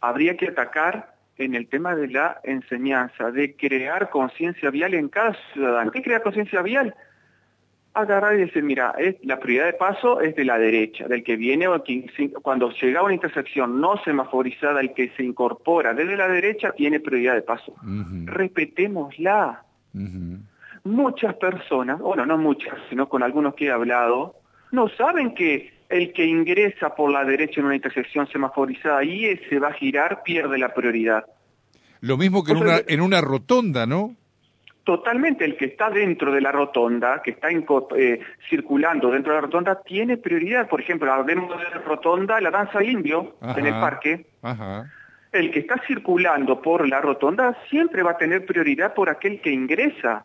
habría 0.00 0.36
que 0.36 0.48
atacar 0.48 1.15
en 1.38 1.54
el 1.54 1.68
tema 1.68 1.94
de 1.94 2.08
la 2.08 2.40
enseñanza, 2.44 3.30
de 3.30 3.56
crear 3.56 4.10
conciencia 4.10 4.70
vial 4.70 4.94
en 4.94 5.08
cada 5.08 5.36
ciudadano. 5.52 5.90
¿Qué 5.90 6.02
crea 6.02 6.20
conciencia 6.20 6.62
vial? 6.62 6.94
agarrar 7.96 8.34
y 8.34 8.40
decir, 8.40 8.62
mira, 8.62 8.94
es, 8.98 9.16
la 9.22 9.40
prioridad 9.40 9.66
de 9.66 9.72
paso 9.72 10.20
es 10.20 10.36
de 10.36 10.44
la 10.44 10.58
derecha, 10.58 11.08
del 11.08 11.24
que 11.24 11.36
viene 11.36 11.66
o 11.66 11.82
cuando 12.42 12.70
llega 12.70 13.00
a 13.00 13.02
una 13.02 13.14
intersección 13.14 13.80
no 13.80 13.96
semaforizada, 14.04 14.80
el 14.80 14.92
que 14.92 15.08
se 15.16 15.24
incorpora 15.24 15.94
desde 15.94 16.16
la 16.16 16.28
derecha 16.28 16.72
tiene 16.72 17.00
prioridad 17.00 17.34
de 17.34 17.42
paso. 17.42 17.74
Respetémosla. 18.26 19.62
Muchas 20.84 21.34
personas, 21.36 21.98
bueno, 21.98 22.26
no 22.26 22.36
muchas, 22.36 22.74
sino 22.90 23.08
con 23.08 23.22
algunos 23.22 23.54
que 23.54 23.66
he 23.66 23.70
hablado, 23.70 24.36
no 24.72 24.88
saben 24.90 25.34
que 25.34 25.72
el 25.88 26.12
que 26.12 26.24
ingresa 26.24 26.94
por 26.94 27.10
la 27.10 27.24
derecha 27.24 27.60
en 27.60 27.66
una 27.66 27.76
intersección 27.76 28.26
semaforizada 28.28 29.04
y 29.04 29.26
ese 29.26 29.58
va 29.58 29.68
a 29.68 29.72
girar 29.72 30.22
pierde 30.22 30.58
la 30.58 30.74
prioridad. 30.74 31.24
Lo 32.00 32.16
mismo 32.16 32.44
que 32.44 32.52
en 32.52 32.58
una, 32.58 32.80
en 32.86 33.00
una 33.00 33.20
rotonda, 33.20 33.86
¿no? 33.86 34.14
totalmente 34.86 35.44
el 35.44 35.56
que 35.56 35.66
está 35.66 35.90
dentro 35.90 36.32
de 36.32 36.40
la 36.40 36.52
rotonda, 36.52 37.20
que 37.20 37.32
está 37.32 37.48
eh, 37.50 38.20
circulando 38.48 39.10
dentro 39.10 39.32
de 39.32 39.38
la 39.38 39.42
rotonda, 39.42 39.82
tiene 39.82 40.16
prioridad. 40.16 40.68
Por 40.68 40.80
ejemplo, 40.80 41.12
hablemos 41.12 41.58
de 41.58 41.64
la 41.64 41.82
rotonda, 41.84 42.40
la 42.40 42.52
danza 42.52 42.82
indio 42.82 43.34
en 43.42 43.66
el 43.66 43.74
parque. 43.74 44.26
El 45.32 45.50
que 45.50 45.58
está 45.58 45.82
circulando 45.88 46.62
por 46.62 46.88
la 46.88 47.00
rotonda 47.00 47.58
siempre 47.68 48.04
va 48.04 48.12
a 48.12 48.16
tener 48.16 48.46
prioridad 48.46 48.94
por 48.94 49.10
aquel 49.10 49.40
que 49.40 49.50
ingresa. 49.50 50.24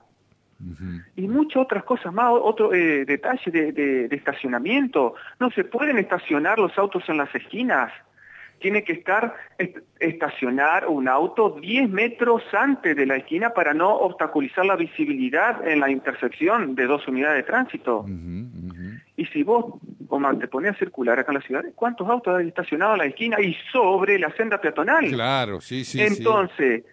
Y 1.15 1.27
muchas 1.27 1.63
otras 1.63 1.83
cosas 1.83 2.13
más, 2.13 2.31
otro 2.31 2.73
eh, 2.73 3.05
detalle 3.05 3.51
de 3.51 4.07
estacionamiento. 4.11 5.15
No 5.39 5.51
se 5.51 5.63
pueden 5.63 5.97
estacionar 5.97 6.59
los 6.59 6.77
autos 6.77 7.07
en 7.09 7.17
las 7.17 7.33
esquinas 7.33 7.91
tiene 8.61 8.83
que 8.83 8.93
estar 8.93 9.35
estacionar 9.99 10.87
un 10.87 11.07
auto 11.07 11.57
10 11.59 11.89
metros 11.89 12.43
antes 12.53 12.95
de 12.95 13.05
la 13.05 13.17
esquina 13.17 13.49
para 13.49 13.73
no 13.73 13.89
obstaculizar 13.89 14.65
la 14.65 14.75
visibilidad 14.75 15.67
en 15.67 15.79
la 15.79 15.89
intersección 15.89 16.75
de 16.75 16.85
dos 16.85 17.05
unidades 17.07 17.43
de 17.43 17.51
tránsito. 17.51 18.05
Y 19.17 19.25
si 19.25 19.43
vos, 19.43 19.79
Omar, 20.07 20.37
te 20.37 20.47
pones 20.47 20.71
a 20.71 20.79
circular 20.79 21.19
acá 21.19 21.31
en 21.31 21.39
la 21.39 21.43
ciudad, 21.43 21.63
¿cuántos 21.75 22.07
autos 22.07 22.37
hay 22.37 22.47
estacionados 22.47 22.95
a 22.95 22.97
la 22.97 23.05
esquina 23.05 23.41
y 23.41 23.55
sobre 23.71 24.17
la 24.17 24.31
senda 24.35 24.61
peatonal? 24.61 25.09
Claro, 25.09 25.59
sí, 25.59 25.83
sí. 25.83 26.01
Entonces, 26.01 26.83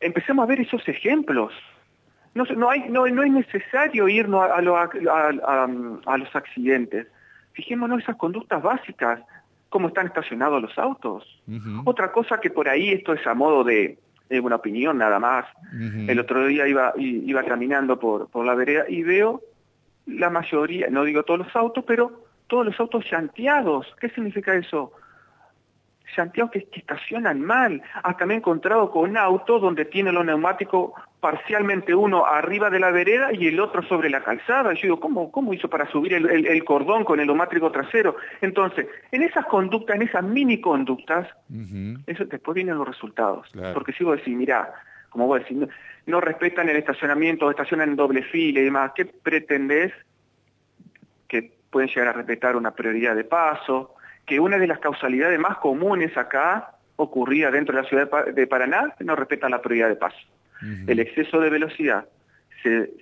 empecemos 0.00 0.42
a 0.42 0.46
ver 0.46 0.60
esos 0.60 0.86
ejemplos. 0.88 1.52
No, 2.34 2.44
no, 2.44 2.70
hay, 2.70 2.88
no, 2.88 3.06
no 3.06 3.22
es 3.22 3.30
necesario 3.30 4.08
irnos 4.08 4.42
a, 4.42 4.56
a 4.56 6.18
los 6.18 6.36
accidentes. 6.36 7.06
Fijémonos 7.52 8.02
esas 8.02 8.16
conductas 8.16 8.62
básicas 8.62 9.20
cómo 9.74 9.88
están 9.88 10.06
estacionados 10.06 10.62
los 10.62 10.78
autos. 10.78 11.42
Otra 11.84 12.12
cosa 12.12 12.38
que 12.40 12.48
por 12.48 12.68
ahí, 12.68 12.90
esto 12.90 13.12
es 13.12 13.26
a 13.26 13.34
modo 13.34 13.64
de, 13.64 13.98
una 14.30 14.54
opinión 14.54 14.98
nada 14.98 15.18
más, 15.18 15.46
el 16.06 16.16
otro 16.20 16.46
día 16.46 16.68
iba, 16.68 16.92
iba 16.96 17.42
caminando 17.42 17.98
por, 17.98 18.28
por 18.28 18.46
la 18.46 18.54
vereda 18.54 18.84
y 18.88 19.02
veo 19.02 19.42
la 20.06 20.30
mayoría, 20.30 20.86
no 20.90 21.02
digo 21.02 21.24
todos 21.24 21.40
los 21.40 21.56
autos, 21.56 21.82
pero 21.88 22.24
todos 22.46 22.64
los 22.66 22.78
autos 22.78 23.04
llanteados. 23.10 23.88
¿Qué 24.00 24.10
significa 24.10 24.54
eso? 24.54 24.92
Santiago 26.14 26.50
que, 26.50 26.68
estacionan 26.72 27.40
mal. 27.40 27.82
Hasta 28.02 28.26
me 28.26 28.34
he 28.34 28.36
encontrado 28.38 28.90
con 28.90 29.10
un 29.10 29.16
auto 29.16 29.58
donde 29.58 29.84
tiene 29.84 30.12
los 30.12 30.24
neumáticos 30.24 30.92
parcialmente 31.20 31.94
uno 31.94 32.26
arriba 32.26 32.68
de 32.68 32.78
la 32.78 32.90
vereda 32.90 33.32
y 33.32 33.46
el 33.46 33.58
otro 33.58 33.82
sobre 33.82 34.10
la 34.10 34.22
calzada. 34.22 34.74
yo 34.74 34.82
digo, 34.82 35.00
¿cómo, 35.00 35.32
cómo 35.32 35.54
hizo 35.54 35.70
para 35.70 35.90
subir 35.90 36.12
el, 36.12 36.64
cordón 36.64 37.04
con 37.04 37.18
el 37.18 37.26
neumático 37.26 37.70
trasero? 37.72 38.16
Entonces, 38.42 38.86
en 39.10 39.22
esas 39.22 39.46
conductas, 39.46 39.96
en 39.96 40.02
esas 40.02 40.22
mini 40.22 40.60
conductas, 40.60 41.26
eso 42.06 42.24
después 42.26 42.54
vienen 42.54 42.76
los 42.76 42.86
resultados. 42.86 43.50
Porque 43.72 43.92
si 43.92 44.04
vos 44.04 44.18
decís, 44.18 44.36
mira, 44.36 44.74
como 45.08 45.26
vos 45.26 45.38
decís, 45.38 45.56
no, 46.06 46.20
respetan 46.20 46.68
el 46.68 46.76
estacionamiento, 46.76 47.50
estacionan 47.50 47.90
en 47.90 47.96
doble 47.96 48.22
fila 48.24 48.60
y 48.60 48.64
demás, 48.64 48.92
¿qué 48.94 49.06
pretendés? 49.06 49.92
Que 51.28 51.52
pueden 51.70 51.88
llegar 51.88 52.08
a 52.08 52.12
respetar 52.12 52.56
una 52.56 52.72
prioridad 52.72 53.16
de 53.16 53.24
paso, 53.24 53.93
que 54.26 54.40
una 54.40 54.58
de 54.58 54.66
las 54.66 54.78
causalidades 54.78 55.38
más 55.38 55.58
comunes 55.58 56.16
acá 56.16 56.74
ocurría 56.96 57.50
dentro 57.50 57.74
de 57.74 57.82
la 57.82 57.88
ciudad 57.88 58.26
de 58.26 58.46
Paraná, 58.46 58.94
no 59.00 59.16
respetan 59.16 59.50
la 59.50 59.60
prioridad 59.60 59.88
de 59.88 59.96
paso. 59.96 60.18
El 60.86 60.98
exceso 60.98 61.40
de 61.40 61.50
velocidad, 61.50 62.06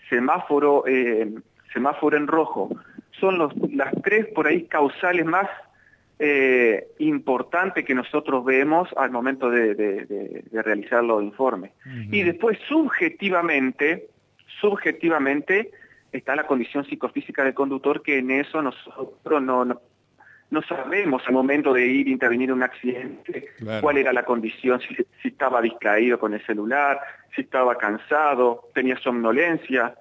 semáforo, 0.09 0.85
eh, 0.87 1.33
semáforo 1.73 2.17
en 2.17 2.27
rojo, 2.27 2.75
son 3.21 3.39
los, 3.39 3.53
las 3.73 3.95
tres 4.03 4.27
por 4.35 4.49
ahí 4.49 4.65
causales 4.65 5.25
más 5.25 5.49
eh, 6.19 6.89
importantes 6.99 7.85
que 7.85 7.95
nosotros 7.95 8.45
vemos 8.45 8.89
al 8.97 9.13
momento 9.13 9.49
de, 9.49 10.45
realizar 10.53 11.05
los 11.05 11.23
informes. 11.23 11.71
Y 12.11 12.23
después 12.23 12.59
subjetivamente, 12.69 14.09
subjetivamente 14.61 15.71
está 16.11 16.35
la 16.35 16.47
condición 16.47 16.85
psicofísica 16.85 17.45
del 17.45 17.55
conductor 17.55 18.03
que 18.03 18.19
en 18.19 18.31
eso 18.33 18.61
nosotros 18.61 19.43
no, 19.43 19.65
no 19.65 19.81
sabemos 20.61 21.23
al 21.27 21.33
momento 21.33 21.73
de 21.73 21.87
ir 21.87 22.09
a 22.09 22.11
intervenir 22.11 22.51
en 22.51 22.57
un 22.57 22.63
accidente 22.63 23.49
cuál 23.81 23.97
era 23.97 24.13
la 24.13 24.25
condición, 24.25 24.81
si, 24.81 25.29
estaba 25.29 25.63
distraído 25.63 26.19
con 26.19 26.35
el 26.35 26.45
celular, 26.45 27.01
si 27.35 27.41
estaba 27.41 27.77
cansado, 27.79 28.69
tenía 28.75 28.99
somnolencia. 28.99 29.95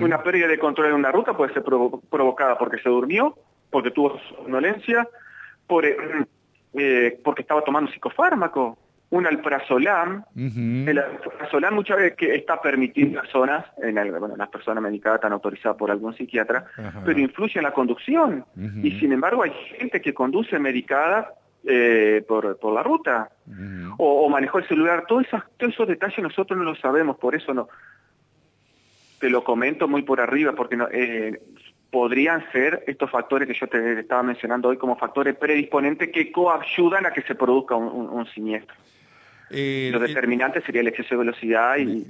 Una 0.00 0.22
pérdida 0.22 0.46
de 0.46 0.58
control 0.58 0.90
en 0.90 0.94
una 0.94 1.10
ruta 1.10 1.36
puede 1.36 1.52
ser 1.52 1.64
provocada 1.64 2.56
porque 2.56 2.78
se 2.78 2.88
durmió, 2.88 3.36
porque 3.70 3.90
tuvo 3.90 4.20
somnolencia, 4.36 5.08
por, 5.66 5.84
eh, 5.84 5.96
eh, 6.74 7.18
porque 7.24 7.42
estaba 7.42 7.62
tomando 7.62 7.90
psicofármaco 7.90 8.78
un 9.10 9.26
alprazolam. 9.26 10.24
El 10.34 10.98
alprazolam 10.98 11.74
muchas 11.74 11.98
veces 11.98 12.16
que 12.16 12.34
está 12.34 12.60
permitido 12.60 13.08
en 13.08 13.14
las 13.16 13.28
zonas, 13.28 13.64
en 13.78 13.94
bueno, 14.18 14.36
las 14.36 14.48
personas 14.48 14.82
medicadas 14.82 15.18
están 15.18 15.32
autorizadas 15.32 15.76
por 15.76 15.90
algún 15.90 16.16
psiquiatra, 16.16 16.66
pero 17.04 17.18
influye 17.18 17.58
en 17.58 17.64
la 17.64 17.72
conducción. 17.72 18.44
Y 18.82 18.98
sin 18.98 19.12
embargo 19.12 19.42
hay 19.42 19.52
gente 19.78 20.00
que 20.00 20.12
conduce 20.12 20.58
medicada 20.58 21.32
eh, 21.64 22.24
por, 22.26 22.58
por, 22.58 22.74
la 22.74 22.82
ruta. 22.82 23.30
o, 23.98 24.28
manejó 24.28 24.58
el 24.58 24.68
celular. 24.68 25.04
Todos 25.06 25.26
esos, 25.26 25.42
todos 25.56 25.72
esos 25.72 25.88
detalles 25.88 26.18
nosotros 26.18 26.58
no 26.58 26.64
lo 26.64 26.74
sabemos, 26.76 27.16
por 27.16 27.34
eso 27.34 27.54
no. 27.54 27.68
Te 29.20 29.30
lo 29.30 29.42
comento 29.44 29.88
muy 29.88 30.02
por 30.02 30.20
arriba, 30.20 30.52
porque 30.52 30.76
no, 30.76 30.88
eh, 30.92 31.40
podrían 31.90 32.44
ser 32.52 32.84
estos 32.86 33.10
factores 33.10 33.48
que 33.48 33.54
yo 33.54 33.66
te 33.68 34.00
estaba 34.00 34.22
mencionando 34.22 34.68
hoy 34.68 34.76
como 34.76 34.96
factores 34.96 35.34
predisponentes 35.36 36.10
que 36.10 36.30
coayudan 36.30 37.06
a 37.06 37.12
que 37.12 37.22
se 37.22 37.34
produzca 37.34 37.76
un 37.76 38.26
siniestro. 38.34 38.76
Eh, 39.50 39.90
Lo 39.92 40.00
determinante 40.00 40.60
sería 40.62 40.80
el 40.80 40.88
exceso 40.88 41.10
de 41.10 41.18
velocidad 41.18 41.76
y, 41.78 42.04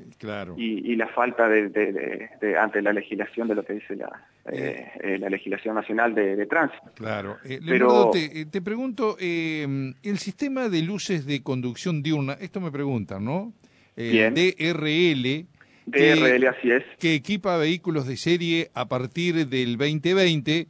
y, 0.57 0.97
la 0.97 1.07
falta 1.09 1.49
de, 1.49 2.57
ante 2.59 2.81
la 2.81 2.95
legislación 2.95 3.47
de 3.49 3.55
lo 3.55 3.63
que 3.63 3.75
dice 3.75 3.95
la, 3.95 4.27
eh, 4.51 4.87
eh, 5.01 5.19
la 5.19 5.29
legislación 5.29 5.75
nacional 5.75 6.15
de, 6.15 6.47
tránsito. 6.47 6.93
Claro. 6.95 7.37
Pero 7.43 8.11
te, 8.11 8.63
pregunto, 8.63 9.17
el 9.21 10.19
sistema 10.19 10.71
de 10.71 10.83
luces 10.83 11.27
de 11.27 11.43
conducción 11.43 12.03
diurna, 12.03 12.39
esto 12.41 12.61
me 12.61 12.71
preguntan, 12.71 13.25
¿no? 13.25 13.53
DRL. 13.97 15.47
DRL, 15.87 16.47
así 16.49 16.71
es. 16.71 16.85
Que 16.99 17.15
equipa 17.15 17.59
vehículos 17.59 18.07
de 18.07 18.17
serie 18.17 18.71
a 18.73 18.89
partir 18.89 19.47
del 19.47 19.77
2020. 19.77 20.67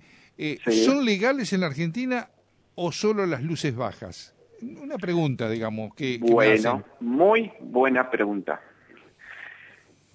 ¿Son 0.66 1.05
legales 1.05 1.52
en 1.52 1.61
la 1.61 1.68
Argentina 1.68 2.29
o 2.74 2.90
solo 2.90 3.24
las 3.24 3.42
luces 3.42 3.74
bajas? 3.76 4.36
Una 4.62 4.97
pregunta, 4.99 5.49
digamos, 5.49 5.95
que... 5.95 6.19
bueno, 6.21 6.83
muy 7.01 7.53
buena 7.61 8.11
pregunta. 8.11 8.61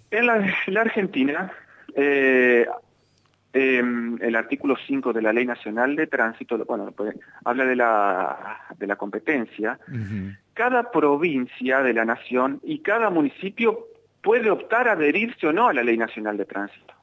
En 0.10 0.26
la, 0.26 0.82
Argentina, 0.82 1.52
eh, 1.96 2.68
em, 3.54 4.22
el 4.22 4.36
artículo 4.36 4.76
5 4.76 5.14
de 5.14 5.22
la 5.22 5.32
Ley 5.32 5.46
Nacional 5.46 5.96
de 5.96 6.08
Tránsito, 6.08 6.58
bueno, 6.66 6.92
pues, 6.92 7.16
habla 7.46 7.66
de 7.66 7.76
la, 7.76 8.60
de 8.78 8.88
la 8.88 8.98
competencia. 8.98 9.80
Cada 10.54 10.92
provincia 10.92 11.82
de 11.82 11.94
la 11.94 12.04
nación 12.04 12.60
y 12.64 12.80
cada 12.80 13.10
municipio 13.10 13.88
puede 14.22 14.52
optar 14.52 14.88
a 14.88 14.94
adherirse 14.94 15.48
o 15.48 15.54
no 15.54 15.68
a 15.68 15.74
la 15.74 15.84
Ley 15.84 15.98
Nacional 15.98 16.38
de 16.38 16.46
Tránsito. 16.46 16.94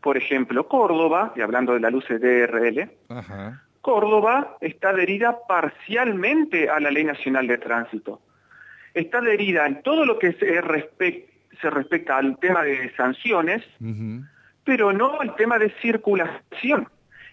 Por 0.00 0.16
ejemplo, 0.16 0.66
Córdoba, 0.68 1.32
y 1.36 1.42
hablando 1.42 1.74
de 1.74 1.80
la 1.80 1.90
luz 1.90 2.06
DRL, 2.08 2.90
Córdoba 3.82 4.56
está 4.60 4.90
adherida 4.90 5.38
parcialmente 5.46 6.70
a 6.70 6.80
la 6.80 6.90
Ley 6.90 7.04
Nacional 7.04 7.46
de 7.46 7.58
Tránsito. 7.58 8.22
Está 8.94 9.18
adherida 9.18 9.66
en 9.66 9.82
todo 9.82 10.06
lo 10.06 10.18
que 10.18 10.32
se, 10.34 10.60
se 11.60 11.70
respecta 11.70 12.16
al 12.16 12.38
tema 12.38 12.62
de 12.62 12.94
sanciones, 12.94 13.62
pero 14.64 14.92
no 14.92 15.20
al 15.20 15.34
tema 15.34 15.58
de 15.58 15.70
circulación. 15.82 16.88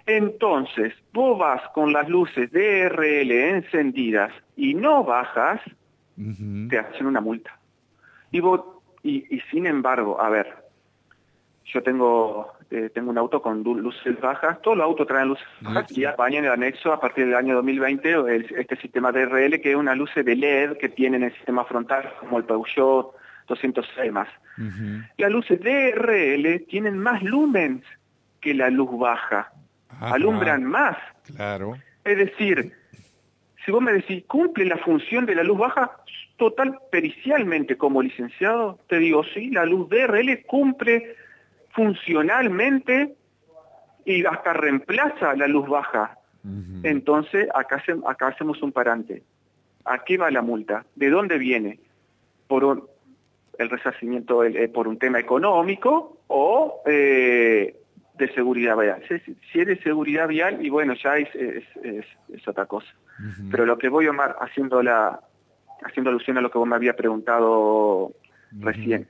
Entonces, 0.06 0.94
vos 1.14 1.38
vas 1.38 1.62
con 1.76 1.94
las 1.94 2.10
luces 2.10 2.52
DRL 2.52 3.32
encendidas 3.32 4.32
y 4.56 4.74
no 4.74 5.04
bajas, 5.04 5.62
te 6.70 6.80
hacen 6.80 7.06
una 7.06 7.22
multa. 7.22 7.60
Y, 8.32 8.40
vos, 8.40 8.62
y, 9.04 9.40
sin 9.52 9.68
embargo, 9.68 10.20
a 10.20 10.30
ver, 10.30 10.48
yo 11.66 11.84
tengo 11.84 12.54
eh, 12.71 12.91
tengo 12.93 13.10
un 13.10 13.17
auto 13.17 13.41
con 13.41 13.63
luces 13.63 14.19
bajas, 14.21 14.62
todos 14.62 14.77
los 14.77 14.86
autos 14.86 15.08
traen 15.08 15.29
luces 15.29 15.47
bajas 15.62 15.91
y 15.97 16.05
en 16.05 16.45
el 16.45 16.51
anexo 16.51 16.93
a 16.93 16.99
partir 16.99 17.25
del 17.25 17.36
año 17.36 17.55
2020 17.55 18.43
este 18.60 18.75
sistema 18.75 19.12
DRL 19.12 19.60
que 19.60 19.71
es 19.71 19.75
una 19.75 19.95
luz 19.95 20.12
de 20.13 20.36
LED 20.36 20.77
que 20.77 20.89
tienen 20.89 21.23
el 21.23 21.34
sistema 21.34 21.65
frontal 21.65 22.13
como 22.19 22.38
el 22.38 22.43
Peugeot 22.43 23.15
206 23.47 24.12
más. 24.12 24.27
Las 25.17 25.32
luces 25.32 25.60
DRL 25.60 26.65
tienen 26.67 26.99
más 26.99 27.23
lumens 27.23 27.84
que 28.39 28.53
la 28.53 28.69
luz 28.69 28.89
baja, 28.99 29.51
alumbran 29.99 30.63
más. 30.63 30.97
Claro. 31.36 31.75
Es 32.03 32.17
decir, 32.17 32.73
si 33.65 33.71
vos 33.71 33.82
me 33.82 33.93
decís, 33.93 34.23
¿cumple 34.27 34.65
la 34.65 34.77
función 34.77 35.25
de 35.25 35.36
la 35.36 35.43
luz 35.43 35.58
baja? 35.58 35.91
Total, 36.38 36.77
pericialmente 36.91 37.77
como 37.77 38.01
licenciado, 38.01 38.79
te 38.88 38.99
digo, 38.99 39.23
sí, 39.34 39.49
la 39.49 39.65
luz 39.65 39.89
DRL 39.89 40.45
cumple 40.45 41.15
funcionalmente 41.71 43.15
y 44.05 44.25
hasta 44.25 44.53
reemplaza 44.53 45.36
la 45.36 45.47
luz 45.47 45.67
baja. 45.67 46.15
Entonces, 46.84 47.47
acá, 47.53 47.84
acá 48.08 48.27
hacemos 48.27 48.62
un 48.63 48.71
parante. 48.71 49.23
¿A 49.86 50.03
qué 50.03 50.17
va 50.17 50.32
la 50.32 50.41
multa? 50.41 50.86
¿De 50.95 51.10
dónde 51.10 51.38
viene? 51.38 51.79
¿Por 52.47 52.89
el 53.58 53.69
resarcimiento 53.69 54.43
eh, 54.43 54.69
por 54.69 54.88
un 54.88 54.97
tema 54.97 55.19
económico 55.19 56.17
o 56.27 56.82
eh, 56.86 57.75
de 58.15 58.34
seguridad 58.34 58.77
vial? 58.77 59.03
Si, 59.08 59.60
es 59.60 59.67
de 59.67 59.77
seguridad 59.82 60.27
vial, 60.27 60.65
y 60.65 60.69
bueno, 60.69 60.93
ya 60.95 61.17
es, 61.17 61.29
es, 61.36 62.47
otra 62.47 62.65
cosa. 62.65 62.91
Pero 63.51 63.65
lo 63.65 63.77
que 63.77 63.89
voy, 63.89 64.08
Omar, 64.08 64.38
haciendo, 64.39 64.82
la, 64.82 65.19
haciendo 65.84 66.10
alusión 66.10 66.38
a 66.38 66.41
lo 66.41 66.49
que 66.49 66.58
vos 66.58 66.67
me 66.67 66.77
había 66.77 66.95
preguntado 66.95 68.13
recién. 68.60 69.08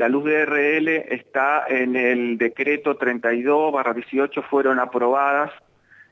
La 0.00 0.08
luz 0.08 0.24
de 0.24 0.46
RL 0.46 0.88
está 1.14 1.66
en 1.68 1.94
el 1.94 2.38
decreto 2.38 2.96
32 2.96 3.74
18, 3.94 4.42
fueron 4.44 4.78
aprobadas. 4.78 5.52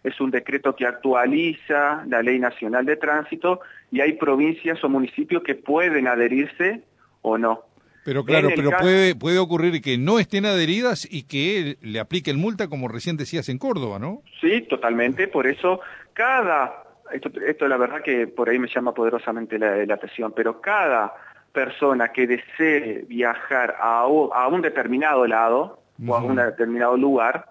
Es 0.05 0.21
un 0.21 0.31
decreto 0.31 0.77
que 0.77 0.85
actualiza 0.85 2.05
la 2.07 2.21
Ley 2.21 2.39
Nacional 2.39 2.85
de 2.85 2.97
Tránsito 2.97 3.61
y 3.91 4.03
hay 4.03 4.13
provincias 4.13 4.85
o 4.85 4.91
municipios 4.91 5.43
que 5.43 5.55
pueden 5.55 6.07
adherirse 6.07 6.83
o 7.23 7.39
no. 7.39 7.63
Pero 8.05 8.27
claro, 8.27 8.51
pero 8.55 8.73
puede, 8.79 9.15
puede 9.15 9.39
ocurrir 9.39 9.81
que 9.81 9.97
no 9.97 10.19
estén 10.19 10.45
adheridas 10.45 11.09
y 11.11 11.23
que 11.23 11.79
le 11.81 11.99
apliquen 11.99 12.39
multa 12.39 12.69
como 12.69 12.89
recién 12.89 13.17
decías 13.17 13.49
en 13.49 13.57
Córdoba, 13.57 13.99
¿no? 13.99 14.21
Sí, 14.43 14.67
totalmente. 14.69 15.29
Por 15.29 15.47
eso 15.47 15.81
cada, 16.13 16.85
esto, 17.11 17.31
esto 17.41 17.67
la 17.67 17.79
verdad 17.79 18.03
que 18.03 18.27
por 18.27 18.51
ahí 18.51 18.59
me 18.59 18.69
llama 18.69 18.93
poderosamente 18.93 19.59
la, 19.59 19.87
la 19.87 19.95
atención, 19.95 20.35
pero 20.37 20.61
cada 20.61 21.15
persona 21.53 22.09
que 22.09 22.27
desee 22.27 23.05
viajar 23.09 23.77
a, 23.81 24.07
un 24.07 24.63
determinado 24.63 25.27
lado 25.27 25.83
o 26.07 26.15
a 26.15 26.23
un 26.23 26.37
determinado 26.37 26.97
lugar, 26.97 27.47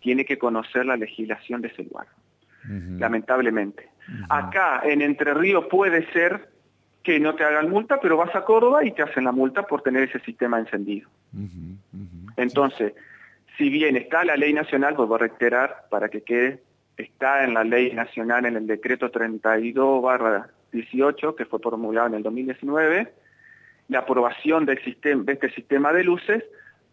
tiene 0.00 0.24
que 0.24 0.38
conocer 0.38 0.86
la 0.86 0.96
legislación 0.96 1.62
de 1.62 1.68
ese 1.68 1.84
lugar, 1.84 2.06
lamentablemente. 2.64 3.88
Acá 4.28 4.82
en 4.84 5.02
Entre 5.02 5.34
Ríos 5.34 5.66
puede 5.70 6.10
ser 6.12 6.48
que 7.02 7.20
no 7.20 7.34
te 7.34 7.44
hagan 7.44 7.70
multa, 7.70 8.00
pero 8.00 8.16
vas 8.16 8.34
a 8.34 8.44
Córdoba 8.44 8.84
y 8.84 8.92
te 8.92 9.02
hacen 9.02 9.24
la 9.24 9.32
multa 9.32 9.66
por 9.66 9.82
tener 9.82 10.04
ese 10.04 10.20
sistema 10.20 10.58
encendido. 10.58 11.08
Entonces, 12.36 12.94
si 13.56 13.68
bien 13.68 13.96
está 13.96 14.24
la 14.24 14.36
ley 14.36 14.52
nacional, 14.52 14.94
vuelvo 14.94 15.16
a 15.16 15.18
reiterar 15.18 15.86
para 15.90 16.08
que 16.08 16.22
quede, 16.22 16.62
está 16.96 17.44
en 17.44 17.54
la 17.54 17.64
ley 17.64 17.92
nacional 17.92 18.46
en 18.46 18.56
el 18.56 18.66
decreto 18.66 19.10
32 19.10 20.02
barra 20.02 20.48
18, 20.72 21.36
que 21.36 21.44
fue 21.44 21.60
promulgado 21.60 22.08
en 22.08 22.14
el 22.14 22.22
2019, 22.22 23.12
la 23.88 24.00
aprobación 24.00 24.66
del 24.66 24.82
sistema, 24.84 25.24
de 25.24 25.32
este 25.34 25.50
sistema 25.50 25.92
de 25.92 26.04
luces, 26.04 26.44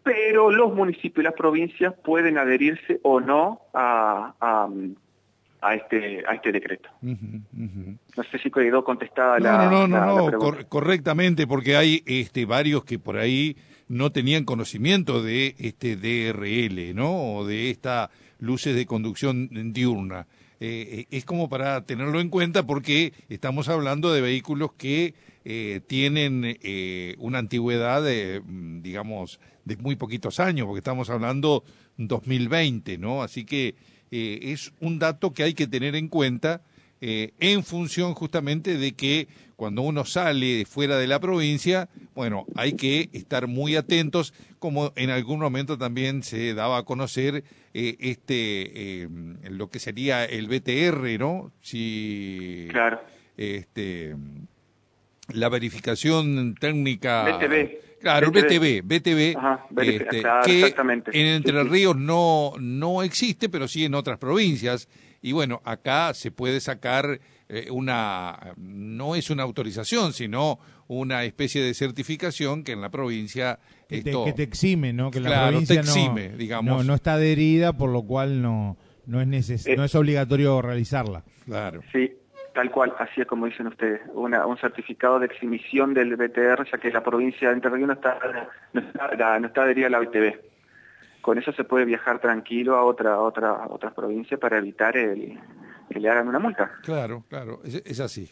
pero 0.03 0.51
los 0.51 0.73
municipios 0.73 1.23
y 1.23 1.23
las 1.23 1.33
provincias 1.33 1.93
pueden 2.03 2.37
adherirse 2.37 2.99
o 3.03 3.19
no 3.19 3.61
a, 3.73 4.33
a, 5.61 5.75
este, 5.75 6.23
a 6.27 6.33
este 6.33 6.51
decreto. 6.51 6.89
No 7.01 8.23
sé 8.31 8.39
si 8.39 8.49
quedó 8.49 8.83
contestada 8.83 9.39
la, 9.39 9.69
no, 9.69 9.87
no, 9.87 10.31
no, 10.31 10.69
correctamente, 10.69 11.45
porque 11.45 11.75
hay 11.75 12.03
este, 12.05 12.45
varios 12.45 12.83
que 12.83 12.97
por 12.97 13.17
ahí 13.17 13.55
no 13.87 14.11
tenían 14.11 14.45
conocimiento 14.45 15.21
de 15.21 15.55
este 15.59 15.95
DRL, 15.95 16.95
¿no? 16.95 17.35
O 17.35 17.45
de 17.45 17.69
esta 17.69 18.09
luces 18.39 18.75
de 18.75 18.85
conducción 18.85 19.49
diurna. 19.71 20.27
Eh, 20.59 20.87
eh, 20.91 21.07
es 21.11 21.25
como 21.25 21.49
para 21.49 21.85
tenerlo 21.85 22.19
en 22.19 22.29
cuenta 22.29 22.65
porque 22.65 23.13
estamos 23.29 23.69
hablando 23.69 24.13
de 24.13 24.21
vehículos 24.21 24.73
que 24.73 25.13
eh, 25.43 25.81
tienen 25.87 26.57
eh, 26.61 27.15
una 27.17 27.39
antigüedad 27.39 28.03
de, 28.03 28.41
mm, 28.45 28.81
digamos, 28.83 29.39
de 29.65 29.75
muy 29.77 29.95
poquitos 29.95 30.39
años, 30.39 30.67
porque 30.67 30.79
estamos 30.79 31.09
hablando 31.09 31.63
2020, 31.97 32.99
¿no? 32.99 33.23
Así 33.23 33.43
que 33.43 33.75
eh, 34.11 34.39
es 34.43 34.71
un 34.79 34.99
dato 34.99 35.33
que 35.33 35.43
hay 35.43 35.53
que 35.53 35.67
tener 35.67 35.95
en 35.95 36.07
cuenta 36.07 36.61
en 37.03 37.63
función 37.63 38.13
justamente 38.13 38.77
de 38.77 38.91
que 38.91 39.27
cuando 39.55 39.81
uno 39.81 40.05
sale 40.05 40.65
fuera 40.65 40.99
de 40.99 41.07
la 41.07 41.19
provincia, 41.19 41.89
bueno, 42.13 42.45
hay 42.53 42.73
que 42.73 43.09
estar 43.13 43.47
muy 43.47 43.75
atentos, 43.75 44.35
como 44.59 44.93
en 44.95 45.09
algún 45.09 45.39
momento 45.39 45.79
también 45.79 46.21
se 46.21 46.53
daba 46.53 46.77
a 46.77 46.83
conocer 46.83 47.43
este 47.73 49.09
lo 49.49 49.67
que 49.71 49.79
sería 49.79 50.25
el 50.25 50.47
BTR, 50.47 51.17
¿no? 51.17 51.51
Si 51.59 52.67
claro. 52.69 53.01
este 53.35 54.15
la 55.33 55.49
verificación 55.49 56.55
técnica. 56.59 57.37
BTV. 57.37 57.91
Claro, 58.01 58.31
BTV, 58.31 58.81
BTV, 58.83 59.37
este, 59.77 60.23
que 60.43 60.73
en 61.13 61.27
Entre 61.27 61.63
Ríos 61.63 61.95
no, 61.95 62.53
no 62.59 63.03
existe, 63.03 63.47
pero 63.47 63.67
sí 63.67 63.85
en 63.85 63.93
otras 63.93 64.17
provincias. 64.17 64.89
Y 65.21 65.33
bueno, 65.33 65.61
acá 65.63 66.15
se 66.15 66.31
puede 66.31 66.59
sacar 66.61 67.19
eh, 67.47 67.69
una, 67.69 68.55
no 68.57 69.15
es 69.15 69.29
una 69.29 69.43
autorización, 69.43 70.13
sino 70.13 70.57
una 70.87 71.23
especie 71.25 71.61
de 71.61 71.75
certificación 71.75 72.63
que 72.63 72.71
en 72.71 72.81
la 72.81 72.89
provincia... 72.89 73.59
Que, 73.87 74.01
te, 74.01 74.43
exime, 74.43 74.93
¿no? 74.93 75.11
Que 75.11 75.19
la 75.19 75.49
provincia 75.49 75.75
te 75.75 75.87
exime, 75.87 76.29
no, 76.29 76.37
digamos. 76.37 76.85
No, 76.85 76.95
está 76.95 77.13
adherida, 77.13 77.73
por 77.73 77.91
lo 77.91 78.01
cual 78.03 78.41
no, 78.41 78.77
no, 79.05 79.21
es, 79.21 79.27
neces 79.27 79.67
no 79.77 79.83
es 79.83 79.93
obligatorio 79.93 80.61
realizarla. 80.61 81.23
Claro. 81.45 81.81
Sí, 81.91 82.09
Tal 82.53 82.69
cual, 82.69 82.93
así 82.99 83.21
es 83.21 83.27
como 83.27 83.45
dicen 83.45 83.67
ustedes, 83.67 84.01
una, 84.13 84.45
un 84.45 84.57
certificado 84.57 85.19
de 85.19 85.27
exhibición 85.27 85.93
del 85.93 86.17
BTR, 86.17 86.65
ya 86.69 86.77
que 86.79 86.91
la 86.91 87.01
provincia 87.01 87.47
de 87.47 87.53
Entre 87.55 87.71
Ríos 87.71 87.87
no 87.87 87.93
está, 87.93 88.17
adherida 89.63 89.87
a 89.87 89.89
la 89.89 89.99
BTV. 89.99 90.37
Con 91.21 91.37
eso 91.37 91.53
se 91.53 91.63
puede 91.63 91.85
viajar 91.85 92.19
tranquilo 92.19 92.75
a 92.75 92.83
otra, 92.83 93.19
otra, 93.19 93.67
otras 93.69 93.93
provincias 93.93 94.37
para 94.39 94.57
evitar 94.57 94.97
el, 94.97 95.39
que 95.89 95.99
le 95.99 96.09
hagan 96.09 96.27
una 96.27 96.39
multa. 96.39 96.71
Claro, 96.83 97.23
claro, 97.29 97.61
es, 97.63 97.99
así. 98.01 98.29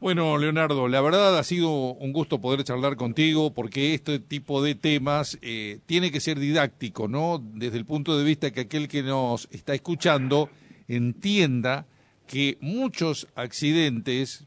Bueno, 0.00 0.36
Leonardo, 0.36 0.88
la 0.88 1.00
verdad 1.00 1.38
ha 1.38 1.42
sido 1.42 1.70
un 1.70 2.12
gusto 2.12 2.40
poder 2.40 2.62
charlar 2.62 2.96
contigo 2.96 3.54
porque 3.54 3.94
este 3.94 4.18
tipo 4.18 4.62
de 4.62 4.74
temas 4.74 5.38
eh, 5.40 5.78
tiene 5.86 6.12
que 6.12 6.20
ser 6.20 6.38
didáctico, 6.38 7.08
¿no? 7.08 7.40
Desde 7.42 7.78
el 7.78 7.86
punto 7.86 8.18
de 8.18 8.24
vista 8.24 8.50
que 8.50 8.62
aquel 8.62 8.88
que 8.88 9.02
nos 9.02 9.48
está 9.50 9.72
escuchando 9.72 10.50
entienda 10.88 11.86
que 12.26 12.58
muchos 12.60 13.28
accidentes, 13.34 14.46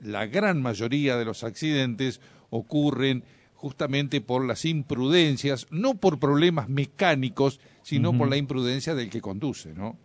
la 0.00 0.26
gran 0.26 0.62
mayoría 0.62 1.16
de 1.16 1.24
los 1.24 1.44
accidentes 1.44 2.20
ocurren 2.50 3.24
justamente 3.54 4.20
por 4.20 4.46
las 4.46 4.64
imprudencias, 4.64 5.66
no 5.70 5.94
por 5.94 6.20
problemas 6.20 6.68
mecánicos, 6.68 7.60
sino 7.82 8.16
por 8.16 8.28
la 8.28 8.36
imprudencia 8.36 8.94
del 8.94 9.10
que 9.10 9.20
conduce, 9.20 9.74
¿no? 9.74 9.96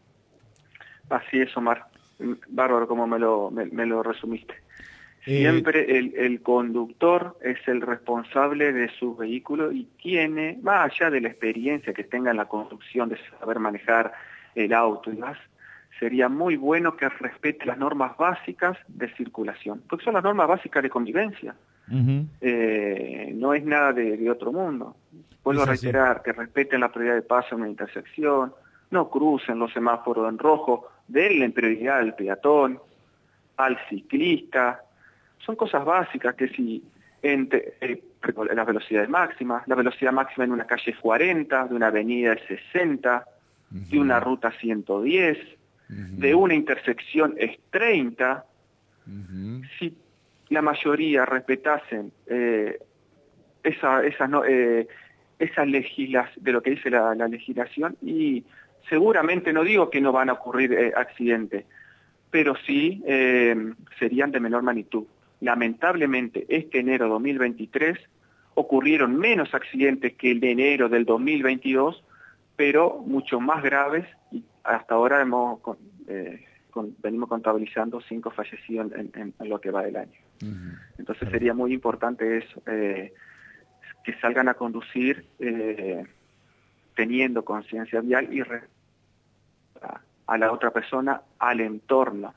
Así 1.09 1.39
es, 1.39 1.55
Omar. 1.55 1.85
Bárbaro 2.47 2.87
como 2.87 3.05
me 3.05 3.19
lo, 3.19 3.51
me, 3.51 3.85
lo 3.85 4.01
resumiste. 4.01 4.55
Eh, 5.25 5.39
Siempre 5.39 5.97
el, 5.97 6.15
el, 6.15 6.41
conductor 6.41 7.37
es 7.41 7.57
el 7.67 7.81
responsable 7.81 8.73
de 8.73 8.89
su 8.97 9.15
vehículo 9.15 9.71
y 9.71 9.85
tiene, 10.01 10.59
más 10.61 10.91
allá 10.91 11.11
de 11.11 11.21
la 11.21 11.29
experiencia 11.29 11.93
que 11.93 12.03
tenga 12.03 12.31
en 12.31 12.37
la 12.37 12.47
conducción, 12.47 13.09
de 13.09 13.17
saber 13.39 13.59
manejar 13.59 14.13
el 14.55 14.73
auto 14.73 15.11
y 15.11 15.17
más, 15.17 15.37
sería 15.99 16.29
muy 16.29 16.55
bueno 16.55 16.95
que 16.95 17.07
respete 17.09 17.65
las 17.65 17.77
normas 17.77 18.17
básicas 18.17 18.77
de 18.87 19.13
circulación, 19.15 19.83
porque 19.89 20.05
son 20.05 20.15
las 20.15 20.23
normas 20.23 20.47
básicas 20.47 20.83
de 20.83 20.89
convivencia. 20.89 21.55
Eh, 22.41 23.33
no 23.35 23.53
es 23.53 23.63
nada 23.63 23.93
de, 23.93 24.29
otro 24.29 24.51
mundo. 24.51 24.95
Vuelvo 25.43 25.63
a 25.63 25.65
reiterar 25.65 26.21
que 26.23 26.31
respeten 26.31 26.79
la 26.79 26.91
prioridad 26.91 27.15
de 27.15 27.21
paso 27.21 27.55
en 27.55 27.61
una 27.61 27.69
intersección, 27.69 28.53
no 28.91 29.09
crucen 29.09 29.59
los 29.59 29.73
semáforos 29.73 30.29
en 30.29 30.37
rojo, 30.37 30.87
denle 31.07 31.49
prioridad 31.49 31.99
al 31.99 32.15
peatón, 32.15 32.79
al 33.57 33.77
ciclista. 33.89 34.83
Son 35.39 35.55
cosas 35.55 35.83
básicas 35.83 36.35
que 36.35 36.47
si 36.47 36.83
entre, 37.21 37.75
eh, 37.81 38.03
las 38.53 38.65
velocidades 38.65 39.09
máximas, 39.09 39.67
la 39.67 39.75
velocidad 39.75 40.11
máxima 40.11 40.45
en 40.45 40.51
una 40.51 40.65
calle 40.65 40.91
es 40.91 40.97
40, 40.97 41.67
de 41.67 41.75
una 41.75 41.87
avenida 41.87 42.33
es 42.33 42.41
60, 42.47 43.25
de 43.69 43.99
una 43.99 44.19
ruta 44.19 44.51
110, 44.51 45.37
de 46.17 46.35
una 46.35 46.53
intersección 46.53 47.35
es 47.37 47.57
30. 47.71 48.45
Si 49.79 49.95
la 50.49 50.61
mayoría 50.61 51.25
respetasen 51.25 52.11
eh, 52.27 52.77
esa, 53.63 54.05
esa, 54.05 54.27
no, 54.27 54.45
eh, 54.45 54.87
de 55.39 56.51
lo 56.51 56.61
que 56.61 56.71
dice 56.71 56.89
la, 56.89 57.13
legislación, 57.27 57.97
y 58.01 58.43
seguramente 58.89 59.51
no 59.51 59.63
digo 59.63 59.89
que 59.89 60.01
no 60.01 60.11
van 60.11 60.29
a 60.29 60.33
ocurrir 60.33 60.73
eh, 60.73 60.93
accidentes, 60.95 61.65
pero 62.29 62.55
sí 62.65 63.03
serían 63.99 64.31
de 64.31 64.39
menor 64.39 64.63
magnitud. 64.63 65.05
Lamentablemente, 65.41 66.45
este 66.49 66.79
enero 66.79 67.07
2023 67.09 67.99
ocurrieron 68.55 69.17
menos 69.17 69.53
accidentes 69.53 70.13
que 70.13 70.31
el 70.31 70.39
de 70.39 70.51
enero 70.51 70.89
del 70.89 71.05
2022, 71.05 72.03
pero 72.55 73.03
mucho 73.05 73.39
más 73.39 73.61
graves 73.61 74.05
hasta 74.63 74.95
ahora 74.95 75.21
hemos, 75.21 75.59
eh, 76.07 76.45
venimos 76.99 77.29
contabilizando 77.29 78.01
cinco 78.01 78.31
fallecidos 78.31 78.91
en, 78.93 79.33
lo 79.39 79.59
que 79.59 79.71
va 79.71 79.83
del 79.83 79.97
año. 79.97 80.19
Entonces 80.97 81.29
sería 81.29 81.53
muy 81.53 81.73
importante 81.73 82.37
eso, 82.37 82.61
eh, 82.65 83.13
que 84.03 84.13
salgan 84.19 84.49
a 84.49 84.55
conducir 84.55 85.25
eh, 85.39 86.05
teniendo 86.95 87.45
conciencia 87.45 88.01
vial 88.01 88.33
y 88.33 88.41
a, 90.27 90.37
la 90.37 90.51
otra 90.51 90.71
persona, 90.71 91.21
al 91.39 91.61
entorno. 91.61 92.33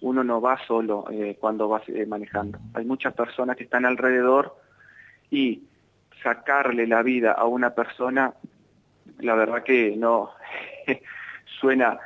Uno 0.00 0.22
no 0.22 0.40
va 0.40 0.58
solo 0.66 1.06
cuando 1.40 1.68
va 1.68 1.82
manejando. 2.06 2.58
Hay 2.74 2.84
muchas 2.84 3.14
personas 3.14 3.56
que 3.56 3.64
están 3.64 3.86
alrededor 3.86 4.54
y 5.30 5.62
sacarle 6.22 6.86
la 6.86 7.02
vida 7.02 7.32
a 7.32 7.46
una 7.46 7.70
persona, 7.70 8.34
la 9.18 9.34
verdad 9.34 9.62
que 9.62 9.96
no 9.96 10.30
suena, 11.60 11.98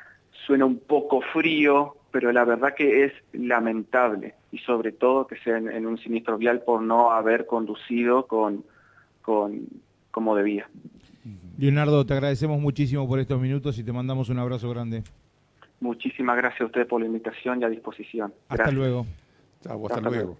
suena 0.46 0.64
un 0.64 0.78
poco 0.78 1.20
frío, 1.32 1.96
pero 2.10 2.32
la 2.32 2.44
verdad 2.44 2.74
que 2.74 3.04
es 3.04 3.12
lamentable 3.32 4.34
y 4.52 4.58
sobre 4.58 4.92
todo 4.92 5.26
que 5.26 5.36
sea 5.36 5.58
en, 5.58 5.86
un 5.86 5.98
siniestro 5.98 6.38
vial 6.38 6.62
por 6.62 6.82
no 6.82 7.12
haber 7.12 7.46
conducido 7.46 8.26
con, 8.26 8.64
con 9.22 9.66
como 10.10 10.34
debía. 10.34 10.68
Leonardo, 11.58 12.04
te 12.04 12.14
agradecemos 12.14 12.60
muchísimo 12.60 13.06
por 13.06 13.20
estos 13.20 13.40
minutos 13.40 13.78
y 13.78 13.84
te 13.84 13.92
mandamos 13.92 14.28
un 14.28 14.38
abrazo 14.38 14.70
grande. 14.70 15.02
Muchísimas 15.80 16.36
gracias 16.36 16.62
a 16.62 16.66
usted 16.66 16.86
por 16.86 17.00
la 17.00 17.06
invitación 17.06 17.60
y 17.60 17.64
a 17.64 17.68
disposición. 17.68 18.32
Hasta 18.48 18.70
luego. 18.70 19.06
hasta, 19.64 20.00
luego. 20.00 20.36